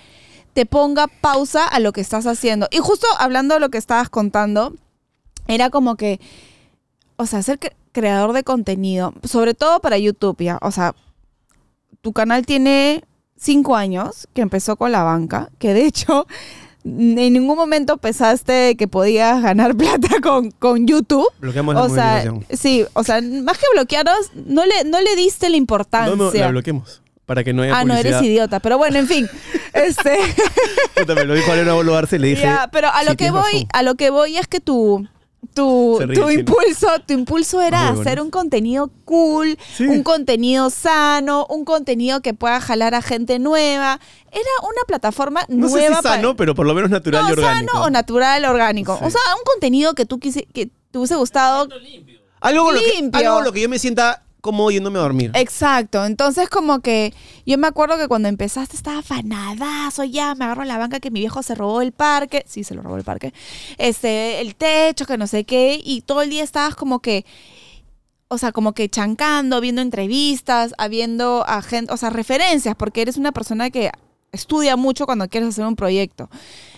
[0.53, 2.67] te ponga pausa a lo que estás haciendo.
[2.69, 4.73] Y justo hablando de lo que estabas contando,
[5.47, 6.19] era como que,
[7.15, 10.93] o sea, ser cre- creador de contenido, sobre todo para YouTube, ya, o sea,
[12.01, 13.03] tu canal tiene
[13.43, 16.25] cinco años que empezó con la banca, que de hecho
[16.85, 21.27] en ningún momento pensaste que podías ganar plata con, con YouTube.
[21.39, 25.57] Bloqueamos la sea, sí, o sea, más que bloquearos, no le, no le diste la
[25.57, 26.15] importancia.
[26.15, 27.01] No, no, la bloqueemos.
[27.25, 28.59] Para que no haya ah, no, eres idiota.
[28.59, 29.29] Pero bueno, en fin.
[29.73, 30.19] este,
[31.07, 32.41] me lo dijo Alena Bolo Arce y le dije.
[32.41, 33.67] ya, pero a lo "Sí, que voy, razón".
[33.71, 35.07] a lo que voy es que tu,
[35.53, 39.85] tu, tu impulso, tu impulso era hacer un contenido cool, Sí.
[39.85, 43.99] un contenido sano, un contenido que pueda jalar a gente nueva.
[44.31, 47.31] Era una plataforma No sé nueva si sano, pero por lo menos natural no, y
[47.33, 47.71] orgánico.
[47.73, 48.97] sano o natural, orgánico.
[48.97, 49.05] Sí.
[49.05, 51.67] O sea, un contenido que tú quise, que te hubiese gustado.
[52.41, 53.19] Algo con, lo que, limpio.
[53.19, 55.31] algo con lo que yo me sienta cómodo yéndome a dormir.
[55.35, 56.05] Exacto.
[56.05, 57.13] Entonces, como que
[57.45, 61.21] yo me acuerdo que cuando empezaste estaba fanadazo, ya me agarro la banca que mi
[61.21, 62.43] viejo se robó el parque.
[62.45, 63.33] Sí, se lo robó el parque.
[63.77, 65.81] Este, el techo, que no sé qué.
[65.81, 67.25] Y todo el día estabas como que.
[68.27, 73.15] O sea, como que chancando, viendo entrevistas, habiendo a gente, o sea, referencias, porque eres
[73.15, 73.91] una persona que
[74.33, 76.29] estudia mucho cuando quieres hacer un proyecto.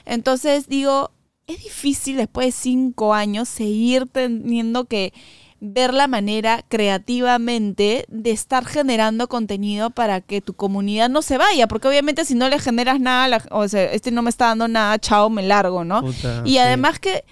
[0.06, 1.10] Entonces digo,
[1.48, 5.14] es difícil después de cinco años seguir teniendo que
[5.62, 11.68] ver la manera creativamente de estar generando contenido para que tu comunidad no se vaya,
[11.68, 14.68] porque obviamente si no le generas nada, la- o sea, este no me está dando
[14.68, 16.02] nada, chao, me largo, ¿no?
[16.02, 16.58] Puta, Y sí.
[16.60, 17.24] además que,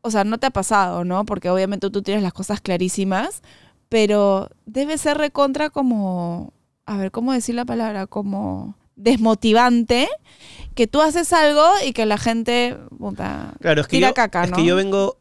[0.00, 1.24] o sea, no te ha pasado, ¿no?
[1.24, 3.42] Porque obviamente tú tienes las cosas clarísimas,
[3.88, 6.52] pero debe ser recontra como,
[6.86, 8.06] a ver, ¿cómo decir la palabra?
[8.06, 10.08] Como desmotivante
[10.74, 14.44] que tú haces algo y que la gente puta, Claro, es que, tira yo, caca,
[14.44, 14.56] es ¿no?
[14.56, 15.16] que yo vengo,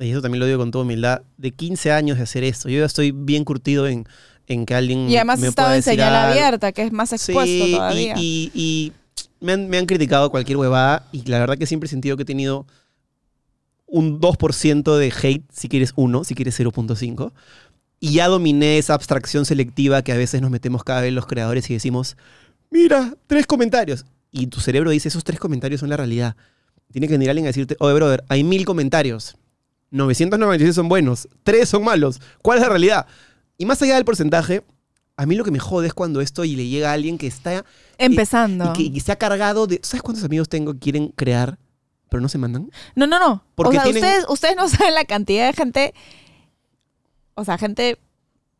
[0.00, 2.68] y eso también lo digo con toda humildad, de 15 años de hacer esto.
[2.68, 4.06] Yo ya estoy bien curtido en,
[4.46, 6.32] en que alguien y además me pueda en señal algo.
[6.32, 8.14] abierta, que es más expuesto Sí, y- todavía.
[8.16, 8.92] Y, y
[9.40, 12.22] me, han, me han criticado cualquier huevada y la verdad que siempre he sentido que
[12.22, 12.66] he tenido
[13.86, 17.32] un 2% de hate, si quieres 1, si quieres 0.5.
[17.98, 21.68] Y ya dominé esa abstracción selectiva que a veces nos metemos cada vez los creadores
[21.70, 22.16] y decimos,
[22.70, 24.06] mira, tres comentarios.
[24.30, 26.36] Y tu cerebro dice, esos tres comentarios son la realidad.
[26.92, 29.36] Tiene que venir alguien a decirte, oye, brother, hay mil comentarios.
[29.90, 32.20] 996 son buenos, tres son malos.
[32.42, 33.06] ¿Cuál es la realidad?
[33.58, 34.64] Y más allá del porcentaje,
[35.16, 37.26] a mí lo que me jode es cuando esto y le llega a alguien que
[37.26, 37.64] está
[37.98, 38.70] Empezando.
[38.70, 39.80] y que, y que se ha cargado de.
[39.82, 41.58] ¿Sabes cuántos amigos tengo que quieren crear,
[42.08, 42.70] pero no se mandan?
[42.94, 43.44] No, no, no.
[43.54, 45.94] Porque o sea, tienen- ustedes, ustedes no saben la cantidad de gente,
[47.34, 47.98] o sea, gente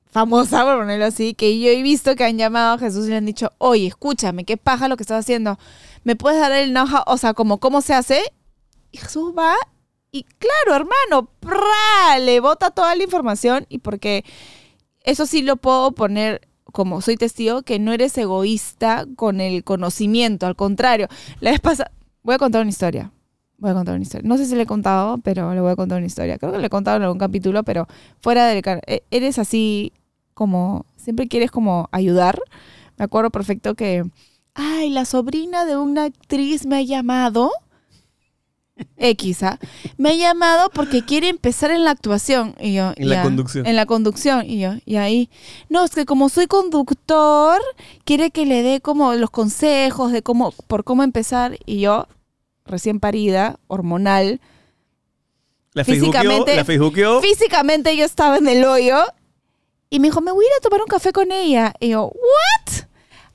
[0.04, 3.16] famosa, por ponerlo así, que yo he visto que han llamado a Jesús y le
[3.16, 5.58] han dicho, oye, escúchame, qué paja lo que estás haciendo.
[6.02, 7.04] ¿Me puedes dar el know-how?
[7.06, 8.20] O sea, como cómo se hace.
[8.90, 9.54] Y Jesús va
[10.12, 12.18] y claro, hermano, ¡pra!
[12.18, 14.25] le bota toda la información y porque
[15.05, 16.42] eso sí lo puedo poner
[16.73, 21.09] como soy testigo, que no eres egoísta con el conocimiento, al contrario.
[21.40, 21.90] La vez pasada,
[22.23, 23.11] voy a contar una historia.
[23.59, 24.27] Voy a contar una historia.
[24.29, 26.38] No sé si le he contado, pero le voy a contar una historia.
[26.38, 27.87] Creo que le he contado en algún capítulo, pero
[28.20, 28.62] fuera del...
[28.62, 29.92] car- e- Eres así
[30.35, 30.87] como...
[30.96, 32.40] Siempre quieres como ayudar.
[32.96, 34.05] Me acuerdo perfecto que...
[34.55, 37.51] Ay, la sobrina de una actriz me ha llamado.
[38.96, 39.58] X, ¿ah?
[39.96, 42.54] Me ha llamado porque quiere empezar en la actuación.
[42.60, 43.66] Y yo, En la conducción.
[43.66, 44.44] En la conducción.
[44.48, 45.30] Y yo, y ahí.
[45.68, 47.60] No, es que como soy conductor,
[48.04, 51.58] quiere que le dé como los consejos de cómo, por cómo empezar.
[51.66, 52.06] Y yo,
[52.66, 54.40] recién parida, hormonal,
[55.72, 57.20] La Físicamente- la Facebookeó.
[57.20, 58.96] físicamente yo estaba en el hoyo.
[59.88, 61.74] Y me dijo, me voy a ir a tomar un café con ella.
[61.80, 62.84] Y yo, ¿what?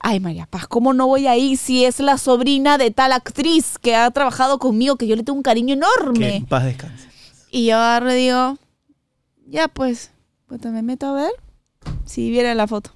[0.08, 3.76] Ay, María Paz, ¿cómo no voy a ir si es la sobrina de tal actriz
[3.76, 6.36] que ha trabajado conmigo, que yo le tengo un cariño Que enorme?
[6.36, 7.08] en paz descanse.
[7.50, 8.56] Y yo agarro y digo,
[9.48, 10.12] ya pues,
[10.46, 11.32] pues me meto a ver
[12.04, 12.90] si vieran la foto.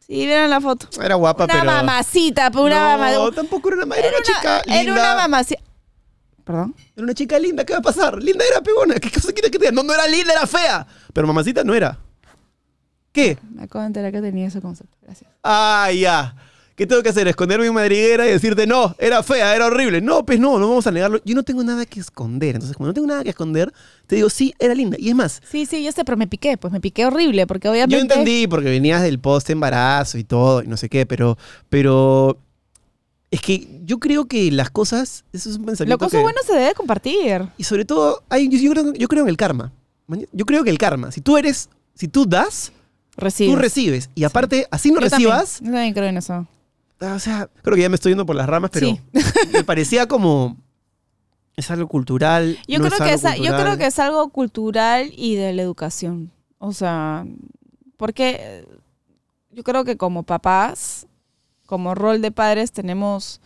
[0.00, 0.88] Si vieran la foto.
[1.00, 1.64] Era guapa, Una pero.
[1.66, 3.30] mamacita, pues una no, mamacita.
[3.40, 4.80] tampoco era una, era una chica linda.
[4.80, 5.62] Era una mamacita.
[6.42, 6.74] ¿Perdón?
[6.96, 8.20] Era una chica linda, ¿qué va a pasar?
[8.20, 9.70] Linda era pegona, ¿qué cosa quiere que te diga?
[9.72, 10.84] No, no era linda, era fea.
[11.12, 12.00] Pero mamacita no era.
[13.12, 13.38] ¿Qué?
[13.48, 14.96] Me acabo de enterar que tenía ese concepto.
[15.02, 15.30] Gracias.
[15.44, 16.34] Ah, ya.
[16.78, 17.26] ¿Qué tengo que hacer?
[17.26, 20.00] ¿Esconderme en madriguera y decirte, no, era fea, era horrible?
[20.00, 21.20] No, pues no, no vamos a negarlo.
[21.24, 22.54] Yo no tengo nada que esconder.
[22.54, 23.72] Entonces, como no tengo nada que esconder,
[24.06, 24.96] te digo, sí, era linda.
[25.00, 26.56] Y es más, Sí, sí, yo sé, pero me piqué.
[26.56, 27.96] Pues me piqué horrible, porque obviamente...
[27.96, 31.36] yo entendí porque venías del post embarazo y todo, y no sé qué, pero,
[31.68, 32.38] pero
[33.32, 36.38] es que yo creo que las cosas, eso es un pensamiento Lo cosa que- bueno
[36.46, 37.48] se debe compartir.
[37.58, 39.72] Y sobre todo, hay, yo, yo creo, yo creo en el karma.
[40.32, 42.70] Yo creo que el karma, si tú eres, si tú das,
[43.16, 43.52] Recibes.
[43.52, 44.10] tú recibes.
[44.14, 46.46] Y aparte, así no Yo también, recibas, yo también creo en eso.
[47.00, 49.00] Ah, o sea, creo que ya me estoy yendo por las ramas, pero Sí.
[49.52, 50.56] me parecía como,
[51.56, 52.58] es algo cultural.
[52.66, 53.62] Yo, no creo que algo es, a- yo cultural.
[53.62, 56.30] creo que es algo cultural y de la educación.
[56.58, 57.24] O sea,
[57.96, 58.66] porque eh,
[59.52, 61.06] yo creo que como papás,
[61.66, 63.40] como rol de padres, tenemos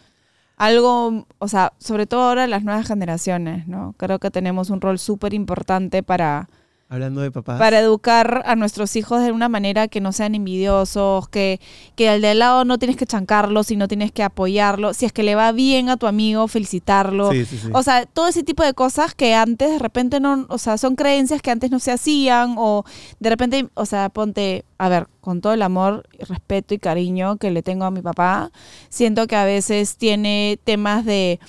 [0.56, 3.94] algo, o sea, sobre todo ahora las nuevas generaciones, ¿no?
[3.96, 6.48] Creo que tenemos un rol súper importante para,
[6.92, 7.58] Hablando de papás.
[7.58, 11.58] para educar a nuestros hijos de una manera que no sean envidiosos, que,
[11.96, 14.92] que al de al lado no tienes que chancarlo, sino tienes que apoyarlo.
[14.92, 17.32] Si es que le va bien a tu amigo, felicitarlo.
[17.32, 17.68] Sí, sí, sí.
[17.72, 20.94] O sea, todo ese tipo de cosas que antes de repente no, o sea, son
[20.94, 22.84] creencias que antes no se hacían o
[23.20, 27.50] de repente, o sea, ponte, a ver, con todo el amor, respeto y cariño que
[27.50, 28.52] le tengo a mi papá,
[28.90, 31.40] siento que a veces tiene temas de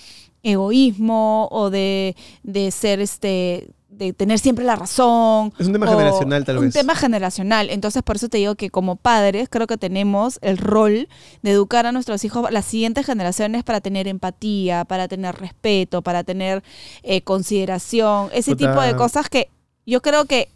[0.42, 5.54] egoísmo o de, de ser este de tener siempre la razón.
[5.60, 6.74] Es un tema generacional, tal Un vez.
[6.74, 7.70] tema generacional.
[7.70, 11.08] Entonces, por eso te digo que como padres creo que tenemos el rol
[11.42, 16.24] de educar a nuestros hijos, las siguientes generaciones, para tener empatía, para tener respeto, para
[16.24, 16.64] tener
[17.04, 19.50] eh, consideración, ese tipo de cosas que
[19.86, 20.50] yo creo que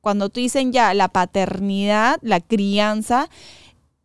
[0.00, 3.28] cuando tú dicen ya la paternidad, la crianza,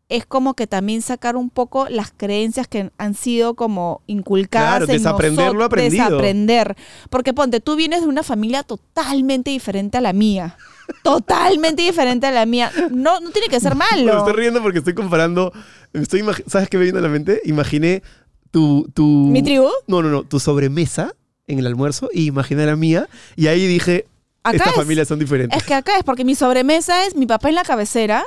[0.07, 4.85] es como que también sacar un poco las creencias que han sido como inculcadas Claro,
[4.85, 6.03] en desaprender lo nosotros, aprendido.
[6.05, 6.75] desaprender.
[7.09, 10.57] Porque ponte, tú vienes de una familia totalmente diferente a la mía.
[11.03, 12.71] Totalmente diferente a la mía.
[12.91, 14.17] No, no tiene que ser Me malo.
[14.19, 15.51] estoy riendo porque estoy comparando.
[15.93, 17.41] me Estoy ¿Sabes qué me viene a la mente?
[17.45, 18.03] Imaginé
[18.51, 19.03] tu, tu.
[19.05, 19.69] ¿Mi tribu?
[19.87, 20.23] No, no, no.
[20.23, 21.13] Tu sobremesa
[21.47, 23.07] en el almuerzo y imaginé la mía.
[23.35, 24.05] Y ahí dije,
[24.43, 25.57] Acá estas es- familias son diferentes.
[25.57, 28.23] Es que acá es porque mi sobremesa es mi papá en la cabecera,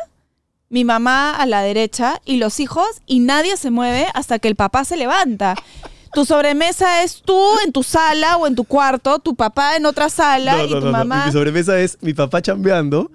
[0.71, 4.57] mi mamá a la derecha y los hijos y nadie se mueve hasta que el
[4.57, 5.55] papá se levanta.
[6.13, 10.09] Tu sobremesa es tú en tu sala o en tu cuarto, tu papá en otra
[10.09, 11.27] sala No, y no, tu no, mamá.
[11.27, 13.11] Mi sobremesa es mi papá chambeando,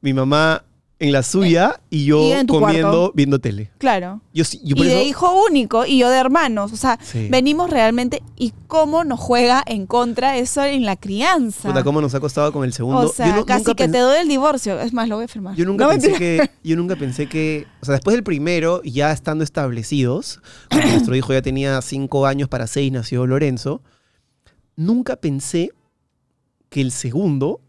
[0.00, 0.62] mi mamá
[1.00, 3.12] en la suya y yo Y tu comiendo, cuarto.
[3.14, 3.70] viendo tele.
[3.78, 4.20] Claro.
[4.32, 6.72] Yo, yo Y de hijo único y yo de hermanos.
[6.72, 7.28] O sea, Sí.
[7.28, 8.22] venimos realmente.
[8.36, 11.68] ¿Y cómo nos juega en contra eso en la crianza?
[11.68, 13.00] Puta, cómo nos ha costado con el segundo.
[13.00, 14.80] o sea, Yo no- casi nunca que pens- te doy el divorcio.
[14.80, 15.56] Es más, lo voy a firmar.
[15.56, 19.10] Yo nunca No, pensé que, yo nunca pensé que, o sea, después del primero, ya
[19.10, 23.82] estando establecidos, cuando nuestro hijo ya tenía cinco años para seis, nació Lorenzo,
[24.76, 25.70] nunca pensé
[26.68, 27.60] que el segundo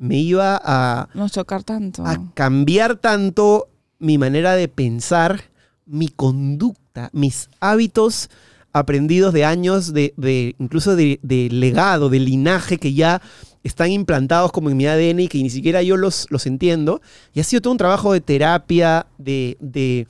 [0.00, 2.04] me iba a, No chocar tanto.
[2.04, 5.42] a cambiar tanto mi manera de pensar,
[5.86, 8.30] mi conducta, mis hábitos
[8.72, 13.20] aprendidos de años, de, de- incluso de, de legado, de linaje que ya
[13.62, 17.02] están implantados como en mi ADN y que ni siquiera yo los, los entiendo.
[17.34, 20.06] Y ha sido todo un trabajo de terapia, de, de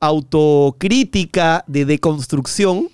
[0.00, 2.88] autocrítica, de deconstrucción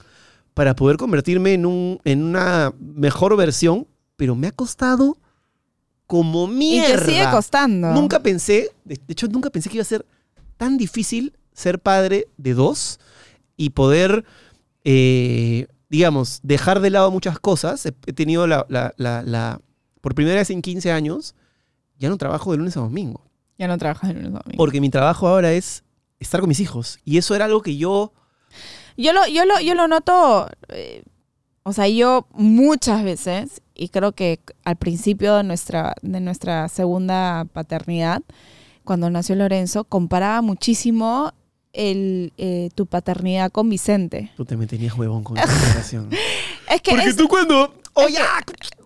[0.55, 5.17] para poder convertirme en, un, en una mejor versión, pero me ha costado
[6.13, 7.07] como y mierda.
[7.07, 7.89] te sigue costando.
[7.93, 10.05] Nunca pensé, de de hecho, nunca pensé que iba a ser
[10.59, 13.01] tan difícil ser padre de dos
[13.57, 14.27] y poder,
[14.85, 17.87] eh, digamos, dejar de lado muchas cosas.
[17.87, 19.61] He, tenido la, la- la- la-
[20.03, 21.35] por primera vez en 15 años,
[21.99, 23.25] ya no trabajo de lunes a domingo.
[23.59, 24.59] Ya no trabajas en lunes a domingo.
[24.59, 25.83] Porque mi trabajo ahora es
[26.21, 26.99] estar con mis hijos.
[27.07, 28.13] Y eso era algo que yo...
[28.99, 31.03] Yo lo, yo lo, yo lo noto, eh,
[31.63, 37.47] o sea, yo muchas veces, y creo que al principio de nuestra, de nuestra segunda
[37.53, 38.23] paternidad,
[38.85, 41.33] cuando nació Lorenzo, comparaba muchísimo
[41.73, 44.31] el, eh, tu paternidad con Vicente.
[44.37, 46.11] Tú te me tenías huevón con esa comparación.
[46.71, 47.75] Es que Porque es- tú cuando...
[47.95, 48.19] ¡Oh, es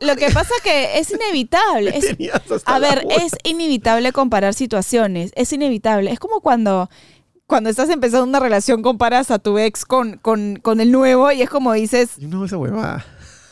[0.01, 1.91] lo que pasa que es inevitable.
[1.97, 2.17] Es,
[2.65, 6.11] a ver, es inevitable comparar situaciones, es inevitable.
[6.11, 6.91] Es como cuando,
[7.47, 11.41] cuando estás empezando una relación, comparas a tu ex con, con, con el nuevo y
[11.43, 13.05] es como dices, no, esa huevada.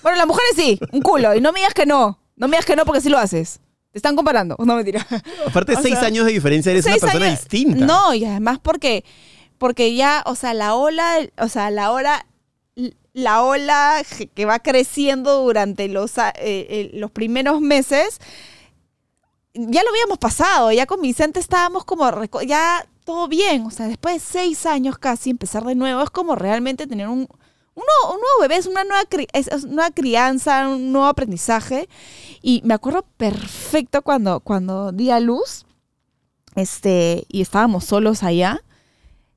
[0.05, 1.35] Bueno, las mujeres sí, un culo.
[1.35, 2.21] Y no me digas que no.
[2.37, 3.59] No me digas que no porque sí lo haces.
[3.91, 4.55] Te están comparando.
[4.59, 5.05] No, mentira.
[5.47, 7.85] Aparte, O seis sea, años de diferencia, eres una persona años- distinta.
[7.85, 9.05] No, y además porque,
[9.59, 12.27] porque ya, o sea, la ola, o sea, la ola,
[13.13, 14.03] la ola
[14.35, 18.19] que va creciendo durante los, eh, eh, los primeros meses,
[19.55, 20.73] ya lo habíamos pasado.
[20.73, 22.11] Ya con Vicente estábamos como,
[22.43, 23.65] ya todo bien.
[23.67, 27.29] O sea, después de seis años casi, empezar de nuevo es como realmente tener un,
[27.75, 31.89] un, nuevo, un nuevo bebé, es una nueva, cri- es, una crianza, un nuevo aprendizaje.
[32.43, 35.67] Y me acuerdo perfecto cuando, cuando di a luz,
[36.55, 38.63] este, y estábamos solos allá,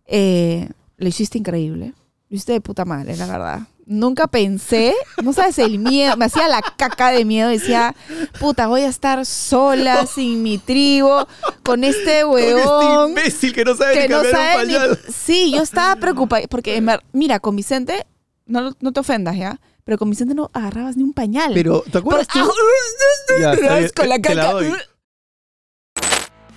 [0.05, 1.93] eh, lo hiciste increíble.
[2.29, 3.59] Lo hiciste de puta madre, la verdad.
[3.85, 7.95] Nunca pensé, no sabes el miedo, me hacía la caca de miedo, decía,
[8.37, 11.25] puta, voy a estar sola, sin mi trigo,
[11.63, 15.13] con este Con este huevón imbécil que no sabe que ni no sabe ni-.
[15.13, 18.05] Sí, yo estaba preocupada, porque mira, con Vicente,
[18.47, 19.59] no, no te ofendas, ¿ya?
[19.83, 21.51] Pero con Vicente no agarrabas ni un pañal.
[21.53, 22.39] Pero, ¿te acuerdas tú?
[23.41, 24.53] Ya, bien, con la la caca.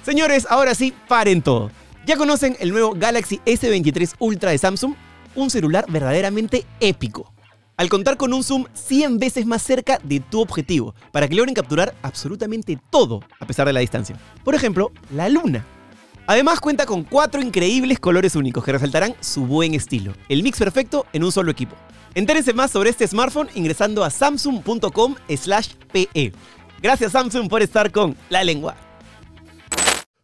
[0.04, 1.70] Señores, ahora sí, paren todo.
[2.06, 4.94] ¿Ya conocen el nuevo Galaxy S23 Ultra de Samsung?
[5.34, 7.32] Un celular verdaderamente épico.
[7.76, 11.54] Al contar con un zoom 100 veces más cerca de tu objetivo, para que logren
[11.54, 14.16] capturar absolutamente todo a pesar de la distancia.
[14.44, 15.64] Por ejemplo, la luna.
[16.30, 20.12] Además cuenta con cuatro increíbles colores únicos que resaltarán su buen estilo.
[20.28, 21.74] El mix perfecto en un solo equipo.
[22.14, 26.32] Entérense más sobre este smartphone ingresando a samsung.com slash pe.
[26.80, 28.76] Gracias Samsung por estar con La Lengua.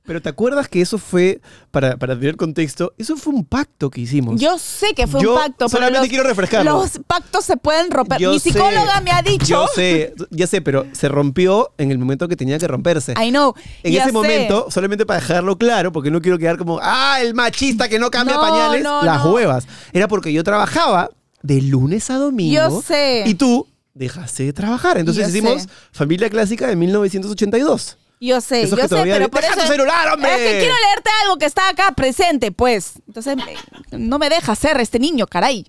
[0.06, 1.40] Pero ¿te acuerdas que eso fue,
[1.70, 4.40] para, para tener contexto, eso fue un pacto que hicimos?
[4.40, 6.72] Yo sé que fue Yo un pacto, pero solamente los, quiero refrescarlo.
[6.72, 8.18] los pactos se pueden romper.
[8.20, 9.44] Yo Mi sé, psicóloga me ha dicho.
[9.44, 13.14] Yo sé, ya sé, pero se rompió en el momento que tenía que romperse.
[13.20, 13.54] I know.
[13.82, 14.12] En ya ese sé.
[14.12, 18.10] momento, solamente para dejarlo claro, porque no quiero quedar como, ah, el machista que no
[18.10, 19.32] cambia No, pañales, no, las no.
[19.32, 19.66] huevas.
[19.92, 21.10] Era porque yo trabajaba
[21.42, 22.54] de lunes a domingo.
[22.54, 23.24] Yo sé.
[23.26, 24.98] Y tú dejaste de trabajar.
[24.98, 25.68] Entonces Yo hicimos sé.
[25.92, 27.96] Familia Clásica de 1982.
[28.20, 29.62] Yo sé, Esos yo sé, pero por ¡Deja eso.
[29.62, 30.30] tu celular, hombre!
[30.32, 32.94] Es que quiero leerte algo que está acá presente, pues.
[33.06, 35.66] Entonces, me- no me deja ser este niño, caray.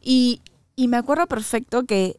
[0.00, 0.40] Y,
[0.74, 2.16] y me acuerdo perfecto que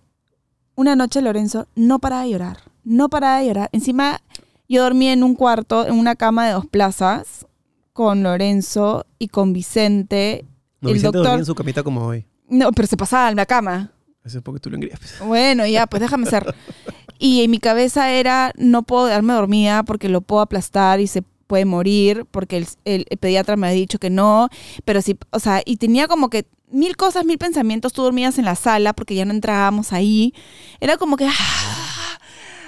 [0.75, 2.57] una noche Lorenzo no paraba de llorar.
[2.83, 3.69] No paraba de llorar.
[3.71, 4.21] Encima,
[4.69, 7.47] yo dormía en un cuarto, en una cama de dos plazas,
[7.93, 10.45] con Lorenzo y con Vicente.
[10.81, 11.23] No, el Vicente doctor.
[11.31, 12.25] dormía en su camita como hoy.
[12.47, 13.91] No, pero se pasaba en la cama.
[14.23, 14.99] Eso es porque tú lo engrías.
[15.25, 16.53] Bueno, ya, pues déjame ser.
[17.23, 21.21] Y en mi cabeza era, no puedo quedarme dormida porque lo puedo aplastar y se
[21.47, 24.49] puede morir, porque el, el- el pediatra me ha dicho que no,
[24.83, 28.45] pero sí, o sea, y tenía como que mil cosas, mil pensamientos, tú dormías en
[28.45, 30.33] la sala porque ya no entrábamos ahí.
[30.81, 32.17] Era como que, ah,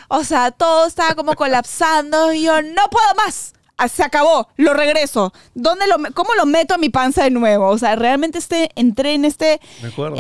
[0.08, 3.54] o sea, todo estaba como colapsando y yo, no puedo más.
[3.78, 5.34] Ah, Se acabó, lo regreso.
[5.54, 7.68] ¿Dónde lo, ¿Cómo lo meto a mi panza de nuevo?
[7.68, 9.60] O sea, realmente este, entré en este,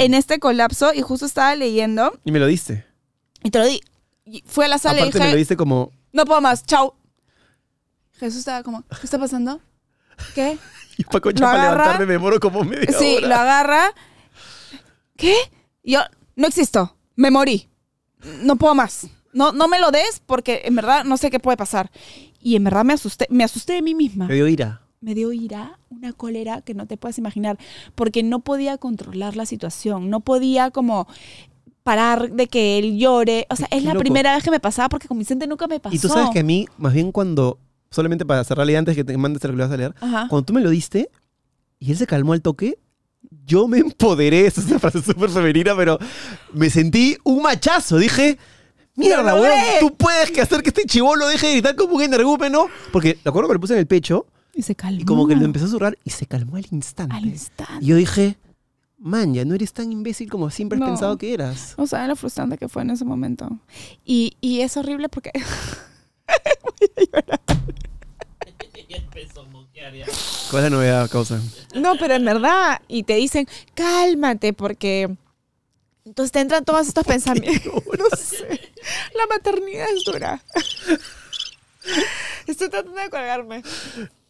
[0.03, 2.83] en este colapso y justo estaba leyendo Y me lo diste.
[3.43, 3.79] y te lo di.
[4.25, 5.91] Y fui a la sala y Aparte me lo diste como...
[6.11, 6.93] no puedo más, chau.
[8.13, 9.61] Jesús estaba como, ¿qué está pasando?
[10.33, 10.57] ¿Qué?
[10.97, 13.27] Y Paco para levantarme me demoro como media Sí, hora.
[13.27, 13.93] lo agarra.
[15.17, 15.35] ¿Qué?
[15.83, 15.99] Yo
[16.37, 16.95] no existo.
[17.17, 17.67] Me morí.
[18.43, 19.07] No puedo más.
[19.33, 21.91] No, no me lo des porque en verdad no sé qué puede pasar.
[22.39, 23.27] Y en verdad me asusté.
[23.29, 24.27] Me asusté de mí misma.
[24.27, 24.83] Me dio ira.
[25.01, 27.57] Me dio ira, una cólera que no te puedes imaginar.
[27.93, 30.09] Porque no podía controlar la situación.
[30.09, 31.09] No podía como
[31.85, 33.45] parar de que él llore.
[33.51, 33.99] O sea, es la loco.
[34.01, 35.95] primera vez que me pasaba porque con Vicente nunca me pasó.
[35.95, 37.59] Y tú sabes que a mí, más bien cuando,
[37.91, 40.25] solamente para cerrarle y antes que te mandes lo que le vas a leer, Ajá.
[40.27, 41.11] cuando tú me lo diste
[41.77, 42.79] y él se calmó al toque,
[43.45, 44.45] yo me empoderé.
[44.47, 45.99] Esa es una frase súper femenina, pero
[46.53, 47.97] me sentí un machazo.
[47.99, 48.39] Dije,
[48.95, 52.01] mierda, ¡Lo weón, tú puedes que hacer que este chivolo deje de gritar como un
[52.01, 52.67] energúmeno.
[52.91, 54.25] Porque, ¿te acuerdo que lo puse en el pecho?
[54.55, 55.01] Y se calmó.
[55.01, 57.15] Y como que lo empezó a zurrar y se calmó al instante.
[57.15, 57.73] Al instante.
[57.81, 58.37] Y yo dije,
[59.05, 60.87] man, ya no eres tan imbécil como siempre has No.
[60.87, 61.75] pensado que eras.
[61.77, 63.47] O sea, lo frustrante que fue en ese momento.
[64.03, 65.31] Y, y es horrible porque...
[70.51, 71.41] ¿Cuál es la novedad, causa?
[71.73, 75.15] No, pero en verdad, y te dicen, cálmate, porque
[76.05, 77.83] entonces te entran todos estos pensamientos.
[77.97, 78.71] No sé.
[79.15, 80.43] La maternidad es dura.
[82.47, 83.63] Estoy tratando de colgarme.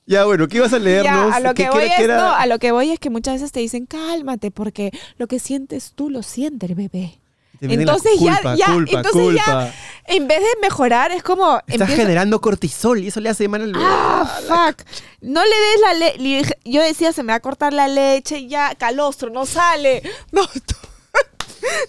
[0.07, 1.29] Ya, bueno, ¿qué ibas a leernos?
[1.31, 2.17] Ya, a lo ¿Qué- que voy era- es, era?
[2.17, 5.39] no, a lo que voy es que muchas veces te dicen, cálmate, porque lo que
[5.39, 7.19] sientes tú lo siente el bebé.
[7.61, 9.43] Entonces ya, culpa, ya, culpa, entonces culpa.
[9.47, 9.73] ya,
[10.13, 13.71] en vez de mejorar, es como Estás generando cortisol y eso le hace mal al
[13.71, 13.85] bebé.
[13.87, 14.85] Ah, fuck.
[15.21, 16.53] No le des la leche.
[16.65, 20.03] Yo decía, se me va a cortar la leche, ya, calostro, no sale.
[20.31, 21.23] No, todo,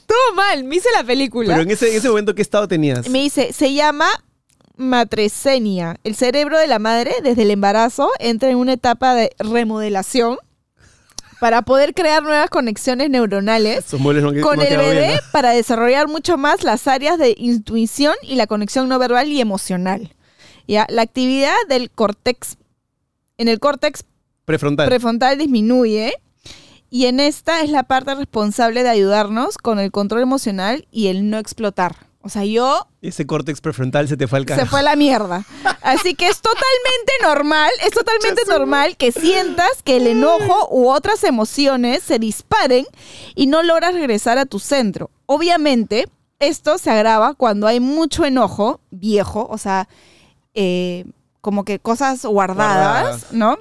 [0.06, 0.64] todo mal.
[0.64, 1.48] Me hice la película.
[1.48, 3.08] Pero en ese, en ese momento, ¿qué estado tenías?
[3.10, 4.08] Me dice, se llama
[4.76, 5.96] matresenia.
[6.04, 10.38] El cerebro de la madre, desde el embarazo, entra en una etapa de remodelación
[11.40, 15.20] para poder crear nuevas conexiones neuronales no con el bien, bebé ¿no?
[15.32, 20.14] para desarrollar mucho más las áreas de intuición y la conexión no verbal y emocional.
[20.66, 20.86] ¿Ya?
[20.88, 22.56] La actividad del córtex,
[23.38, 24.04] en el córtex
[24.44, 24.88] Prefrontal.
[24.88, 26.14] prefrontal disminuye
[26.88, 31.28] y en esta es la parte responsable de ayudarnos con el control emocional y el
[31.30, 32.05] no explotar.
[32.26, 34.64] O sea, yo Ese córtex prefrontal se te fue al carajo.
[34.66, 35.44] se fue a la mierda.
[35.80, 41.22] Así que es totalmente normal, es totalmente normal que sientas que el enojo u otras
[41.22, 42.84] emociones se disparen
[43.36, 45.10] y no logras regresar a tu centro.
[45.26, 46.08] Obviamente,
[46.40, 49.88] esto se agrava cuando hay mucho enojo viejo, o sea,
[50.54, 51.04] eh,
[51.40, 53.32] como que cosas guardadas, Guardadas.
[53.32, 53.56] ¿no?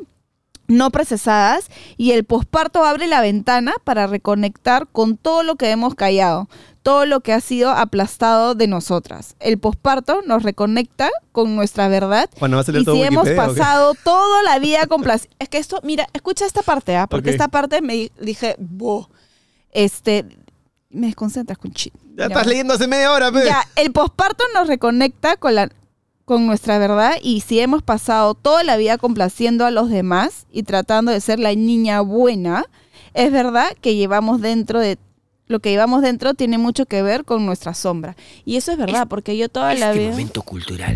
[0.68, 5.94] No procesadas y el posparto abre la ventana para reconectar con todo lo que hemos
[5.96, 6.50] callado,
[6.82, 9.36] todo lo que ha sido aplastado de nosotras.
[9.40, 13.94] El posparto nos reconecta con nuestra verdad Bueno, ¿vas a leer y si hemos pasado
[14.04, 15.30] toda la vida con placer.
[15.40, 17.08] Es que esto, mira, escucha esta parte, ¿ah?
[17.08, 19.10] Porque esta parte me di- dije, "Bo".
[19.72, 20.26] este,
[20.90, 23.44] me desconcentras con chi- Ya estás leyendo hace media hora, pe.
[23.46, 25.70] Ya, el posparto nos reconecta con la
[26.26, 30.64] con nuestra verdad y si hemos pasado toda la vida complaciendo a los demás y
[30.64, 32.66] tratando de ser la niña buena,
[33.14, 34.98] es verdad que llevamos dentro de
[35.48, 38.16] lo que llevamos dentro tiene mucho que ver con nuestra sombra.
[38.46, 40.96] Y eso es verdad, porque yo toda la Este vida momento cultural,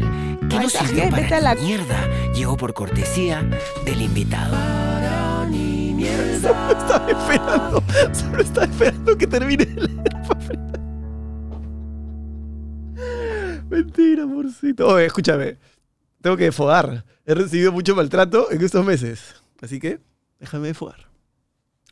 [0.49, 1.09] que Ay, no ¿sabes sirvió qué?
[1.11, 3.47] para la- mierda, llegó por cortesía
[3.86, 4.55] del invitado.
[6.41, 7.84] Solo estaba esperando.
[8.13, 10.78] Solo estaba esperando que termine frenar.
[13.70, 14.88] Mentira, amorcito.
[14.88, 15.57] Oye, escúchame.
[16.22, 17.05] Tengo que desfogar.
[17.26, 19.36] He recibido mucho maltrato en estos meses.
[19.61, 19.99] Así que
[20.39, 21.07] déjame desfogar.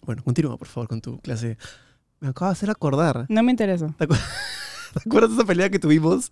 [0.01, 1.57] Bueno, continúa, por favor, con tu clase.
[2.19, 3.25] Me acaba de hacer acordar.
[3.29, 3.93] no me interesa.
[3.97, 4.17] ¿Te acu-
[4.93, 6.31] ¿Te acuerdas de esa pelea que tuvimos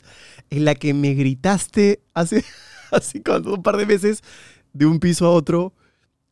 [0.50, 2.44] en la que me gritaste hace,
[2.92, 4.22] así cuando un par de veces
[4.74, 5.74] de un piso a otro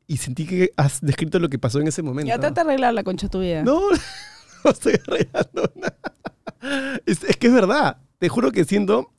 [0.08, 2.28] y sentí que has descrito lo que pasó en ese momento?
[2.30, 3.64] Ya trata de arreglar la concha tu vida.
[3.64, 3.82] No,
[4.66, 7.02] no estoy arreglando nada.
[7.06, 7.98] Es, es que es verdad.
[8.24, 9.12] Te juro que siento.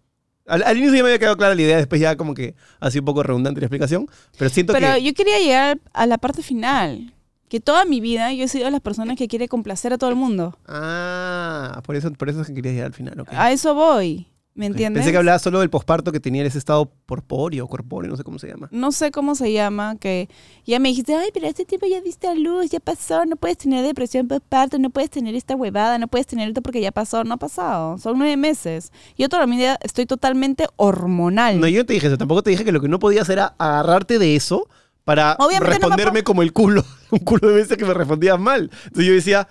[0.47, 2.91] Al, al inicio ya me había quedado clara la idea, después ya como que ha
[2.91, 4.09] sido un poco redundante la explicación.
[4.39, 5.03] Pero siento Pero que.
[5.03, 7.13] yo quería llegar a la parte final.
[7.51, 10.09] Que toda mi vida yo he sido de las personas que quiere complacer a todo
[10.09, 10.59] el mundo.
[10.67, 13.27] Ah, por eso, por eso es que quería llegar al final.
[13.29, 14.27] A eso voy.
[14.55, 15.01] ¿Me entiendes?
[15.01, 18.39] Pensé que hablaba solo del posparto que tenía ese estado porpóreo, corpóreo, no sé cómo
[18.39, 18.69] se llama.
[18.71, 20.29] No sé cómo se llama, que
[20.65, 23.59] ya me dijiste, ay, pero este tiempo ya diste a luz, ya pasó, no puedes
[23.59, 27.25] tener depresión postparto, no puedes tener esta huevada, no puedes tener esto porque ya pasó,
[27.25, 28.93] no ha pasado, son nueve meses.
[29.19, 31.59] Yo toda mi vida estoy totalmente hormonal.
[31.59, 32.17] No, yo no te dije eso.
[32.17, 34.69] Tampoco te dije que lo que no podías era agarrarte de eso
[35.05, 36.85] para Obviamente no me responderme como el culo.
[37.11, 38.71] Un culo de veces que me respondías mal.
[38.85, 39.49] Entonces yo decía,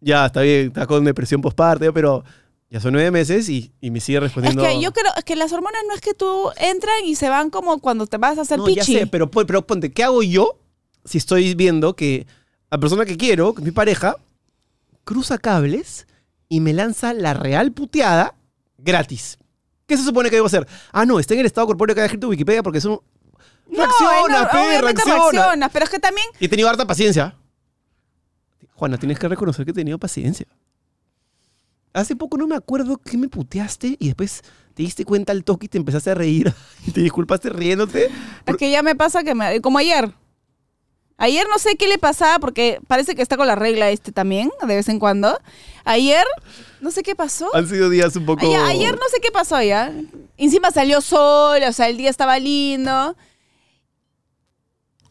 [0.00, 2.24] ya, está bien, está con depresión postparto, pero
[2.70, 4.62] ya son nueve meses y, y me sigue es respondiendo.
[4.62, 7.50] que yo creo, es que las hormonas no es que tú entran y se van
[7.50, 8.76] como cuando te vas a hacer no, pichi.
[8.94, 10.56] ya sé, pero, pero ponte, ¿qué hago yo
[11.04, 12.26] si estoy viendo que
[12.70, 14.16] la persona que quiero, es mi pareja,
[15.02, 16.06] cruza cables
[16.48, 18.34] y me lanza la real puteada
[18.78, 19.36] gratis?
[19.86, 20.68] ¿Qué se supone que debo hacer?
[20.92, 23.00] Ah, no, está en el estado corpóreo que ha escrito Wikipedia porque es un...
[23.68, 25.30] No, reacciona, no, pe, reacciona.
[25.32, 27.36] reaccionas, pero es que también Y he tenido harta paciencia.
[28.74, 30.46] Juana, tienes que reconocer que he tenido paciencia.
[31.92, 34.42] Hace poco no me acuerdo que me puteaste y después
[34.74, 36.52] te diste cuenta al toque y te empezaste a reír
[36.86, 38.10] y te disculpaste riéndote.
[38.46, 39.60] Es que ya me pasa que me.
[39.60, 40.12] Como ayer.
[41.16, 44.50] Ayer no sé qué le pasaba porque parece que está con la regla este también,
[44.66, 45.38] de vez en cuando.
[45.84, 46.24] Ayer,
[46.80, 47.54] no sé qué pasó.
[47.54, 48.40] Han sido días un poco...
[48.46, 49.92] Ay, ya, ayer no sé qué pasó ya.
[50.38, 53.14] Encima salió sol, o sea, el día estaba lindo.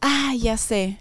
[0.00, 0.98] Ah, ya sé.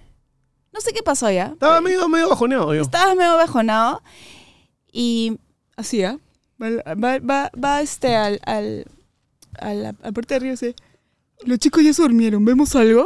[0.72, 1.48] No sé qué pasó ya.
[1.54, 2.84] Estaba medio, medio bajoneado yo.
[2.84, 4.04] Estabas medio bajonado
[4.92, 5.40] y
[5.80, 6.20] así, ¿ah?
[6.62, 8.86] Va, va, va, va, este al, al,
[9.60, 10.76] a la, al puerta de río dice,
[11.46, 13.06] los chicos ya se durmieron, ¿vemos algo?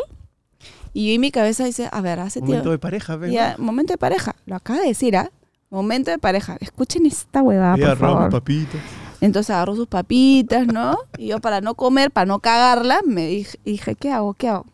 [0.94, 2.72] Y yo en mi cabeza dice, a ver, hace Momento tiempo...
[2.72, 3.32] de pareja, ven.
[3.32, 4.36] Ya, momento de pareja.
[4.46, 5.32] Lo acaba de decir, ¿ah?
[5.70, 6.58] Momento de pareja.
[6.60, 8.18] Escuchen esta huevada, Ya, por favor.
[8.18, 8.82] Ramos, papitas.
[9.22, 10.98] Entonces agarró sus papitas, ¿no?
[11.18, 14.34] Y yo para no comer, para no cagarla, me dije, dije, ¿qué hago?
[14.36, 14.66] ¿Qué hago?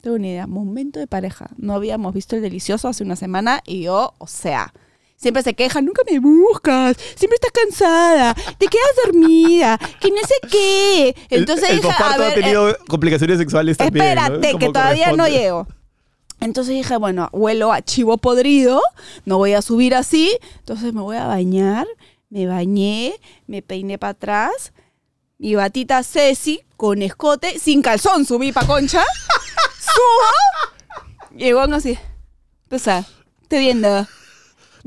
[0.00, 0.46] Tengo una idea.
[0.46, 1.50] Momento de pareja.
[1.56, 4.72] No habíamos visto el delicioso hace una semana y yo, o sea,
[5.18, 10.34] siempre se queja, nunca me buscas, siempre estás cansada, te quedas dormida, que no sé
[10.50, 11.16] qué.
[11.28, 14.06] Entonces el, el dije, a ver, ha tenido complicaciones sexuales eh, también.
[14.06, 15.66] espérate, que todavía no llego.
[16.40, 18.80] Entonces dije, bueno, huelo a chivo podrido,
[19.24, 21.86] no voy a subir así, entonces me voy a bañar,
[22.30, 23.14] me bañé,
[23.48, 24.72] me peiné para atrás,
[25.38, 29.02] mi batita Ceci con escote, sin calzón subí pa' concha,
[29.80, 31.98] subo, llegó así,
[32.70, 33.04] o sea,
[33.42, 34.06] estoy viendo.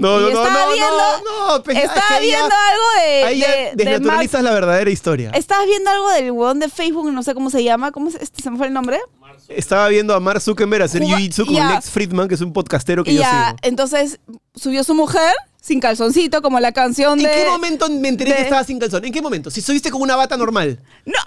[0.01, 3.23] No, no, no, no, viendo- no, no, pues, es Estaba ahí ya- viendo algo de,
[3.23, 5.31] Ahí de, de desnaturalizas la verdadera historia.
[5.33, 8.41] Estabas viendo algo del huevón de Facebook, no sé cómo se llama, ¿cómo se, este,
[8.43, 8.99] se me fue el nombre?
[9.47, 11.73] Estaba viendo a Mark Zuckerberg hacer jiu-jitsu con ya.
[11.75, 13.57] Lex Friedman, que es un podcastero que Y yo sigo.
[13.63, 14.19] entonces
[14.55, 17.31] subió su mujer sin calzoncito, como la canción ¿En de.
[17.31, 19.03] qué momento me enteré de- que estaba sin calzón?
[19.05, 19.51] ¿En qué momento?
[19.51, 20.79] Si subiste con una bata normal.
[21.05, 21.19] No.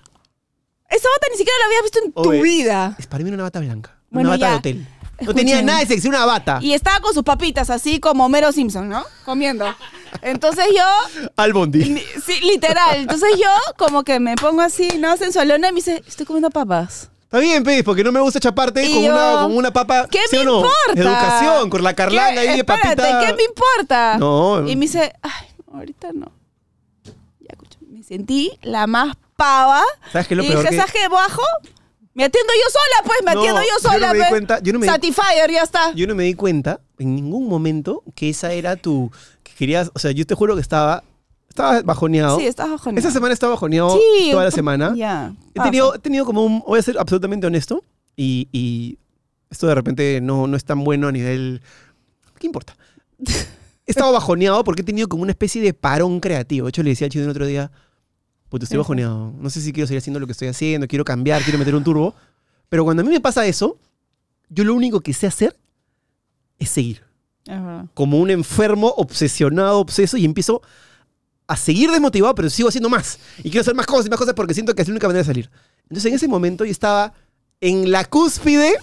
[0.89, 2.97] Esa bata ni siquiera la habías visto en tu Oye, vida.
[2.99, 3.99] Es para mí era una bata blanca.
[4.11, 4.51] Bueno, una bata ya.
[4.53, 4.89] de hotel.
[5.25, 5.47] No Escuchen.
[5.47, 6.59] tenía nada de sexy, una bata.
[6.63, 9.05] Y estaba con sus papitas, así como Mero Simpson, ¿no?
[9.25, 9.67] Comiendo.
[10.23, 11.83] Entonces yo, Al bondi.
[12.25, 12.97] sí, literal.
[12.99, 15.17] Entonces yo, como que me pongo así, ¿no?
[15.17, 17.11] Sensualona y me dice, estoy comiendo papas.
[17.25, 20.07] Está bien, pez, porque no me gusta chaparte Y con, yo, una, con una papa.
[20.09, 20.57] ¿Qué ¿sí me o no?
[20.59, 20.93] importa?
[20.95, 23.21] Educación, con la carlanga ahí de papita.
[23.27, 24.17] ¿qué me importa?
[24.19, 24.61] No.
[24.69, 26.31] Y me dice, ay, ahorita no.
[27.41, 29.83] Ya, escucha, me sentí la más pava.
[30.13, 30.59] ¿Sabes qué es lo y peor?
[30.61, 31.09] dije, que- ¿sabes qué?
[31.09, 31.43] Bajo.
[32.15, 34.29] Me atiendo yo sola, pues, me No, atiendo yo yo no sola, me di pues.
[34.31, 35.93] cuenta, yo no me di- Satisfyer, ya está.
[35.95, 39.11] Yo no me di cuenta en ningún momento que esa era tu.
[39.43, 39.91] que querías.
[39.95, 41.03] O sea, yo te juro que estaba.
[41.49, 42.39] Estaba bajoneado.
[42.39, 42.99] Sí, estás bajoneado.
[43.07, 44.93] Esa semana estaba bajoneado Sí, toda la semana.
[44.97, 45.33] Ya.
[45.55, 46.61] He tenido, he tenido como un.
[46.67, 47.83] Voy a ser absolutamente honesto.
[48.17, 48.99] Y, y
[49.51, 51.63] esto de repente no, no es tan bueno a nivel.
[52.39, 52.77] ¿Qué importa?
[53.87, 56.67] He estado bajoneado porque he tenido como una especie de parón creativo.
[56.67, 57.71] De hecho, le decía al chido el otro día.
[58.55, 59.35] Pues estoy bajoneado.
[59.41, 61.83] No sé si quiero seguir haciendo lo que estoy haciendo, quiero cambiar, quiero meter un
[61.83, 62.15] turbo.
[62.69, 63.81] Pero cuando a mí me pasa eso,
[64.49, 65.57] yo lo único que sé hacer
[66.61, 67.03] es seguir
[67.45, 67.87] verdad.
[67.95, 70.63] como un enfermo, obsesionado, obseso, y empiezo
[71.49, 73.19] a seguir desmotivado, pero sigo haciendo más.
[73.39, 75.25] Y quiero hacer más cosas y más cosas porque siento que es la única manera
[75.25, 75.51] de salir.
[75.89, 77.13] Entonces en ese momento yo estaba
[77.61, 78.75] en la cúspide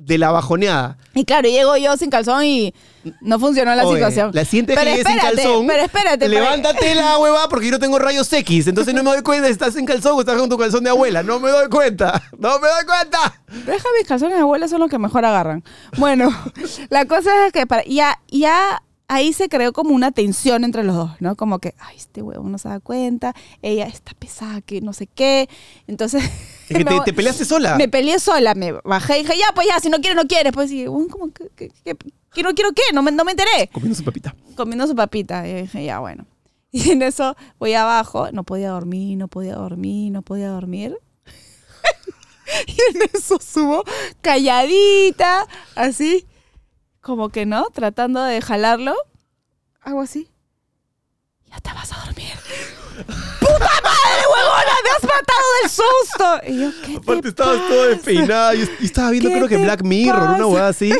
[0.00, 0.96] de la bajoneada.
[1.14, 2.74] Y claro, llego yo sin calzón y
[3.20, 4.30] no funcionó la Oye, situación.
[4.32, 7.72] La siguiente Pero que llegues sin espérate, calzón, pero espérate, levántate la hueva porque yo
[7.72, 8.66] no tengo rayos X.
[8.66, 10.90] Entonces no me doy cuenta si estás en calzón o estás con tu calzón de
[10.90, 11.22] abuela.
[11.22, 12.22] No me doy cuenta.
[12.38, 13.42] No me doy cuenta.
[13.66, 15.62] Deja mis calzones de abuela, son los que mejor agarran.
[15.98, 16.30] Bueno,
[16.88, 20.96] la cosa es que para, ya, ya ahí se creó como una tensión entre los
[20.96, 21.36] dos, ¿no?
[21.36, 25.06] Como que, ay, este huevo no se da cuenta, ella está pesada, que no sé
[25.06, 25.48] qué.
[25.86, 26.22] Entonces.
[26.70, 27.76] Es que me te, peleaste sola.
[27.76, 30.52] Me peleé sola, me bajé y dije, ya, pues ya, si no quieres, no quieres.
[30.52, 30.70] Pues
[31.10, 31.96] como que, que, que-
[32.32, 33.68] que no quiero qué, no me, no me enteré.
[33.72, 34.34] Comiendo su papita.
[34.56, 35.46] Comiendo su papita.
[35.46, 36.26] Y dije, ya, bueno.
[36.72, 40.96] Y en eso voy abajo, no podía dormir, no podía dormir, no podía dormir.
[42.66, 43.82] y en eso subo
[44.20, 46.28] calladita, así,
[47.00, 48.94] como que no, tratando de jalarlo.
[49.80, 50.28] Hago así.
[51.50, 52.30] Ya te vas a dormir.
[53.40, 54.79] ¡Puta madre, huevona!
[54.90, 56.52] ¡Me has matado del susto!
[56.52, 57.68] Y yo, ¿qué Aparte te estabas pasa?
[57.68, 58.54] todo despeinada.
[58.54, 60.92] Yo, yo estaba viendo ¿Qué creo que Black Mirror, una hueá así.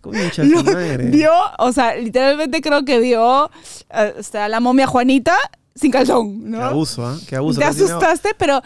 [0.00, 0.62] Concha Lo-
[1.10, 3.50] vio, o sea, literalmente creo que vio
[3.90, 5.36] eh, o sea, la momia Juanita
[5.74, 6.56] sin calzón, ¿no?
[6.58, 7.18] Qué abuso, ¿ah?
[7.28, 7.58] Qué abuso.
[7.60, 8.62] Te asustaste, pero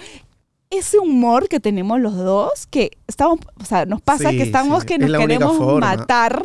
[0.71, 4.83] ese humor que tenemos los dos, que estamos, o sea, nos pasa Sí, que estamos
[4.83, 5.97] sí, que nos queremos forma.
[5.97, 6.43] matar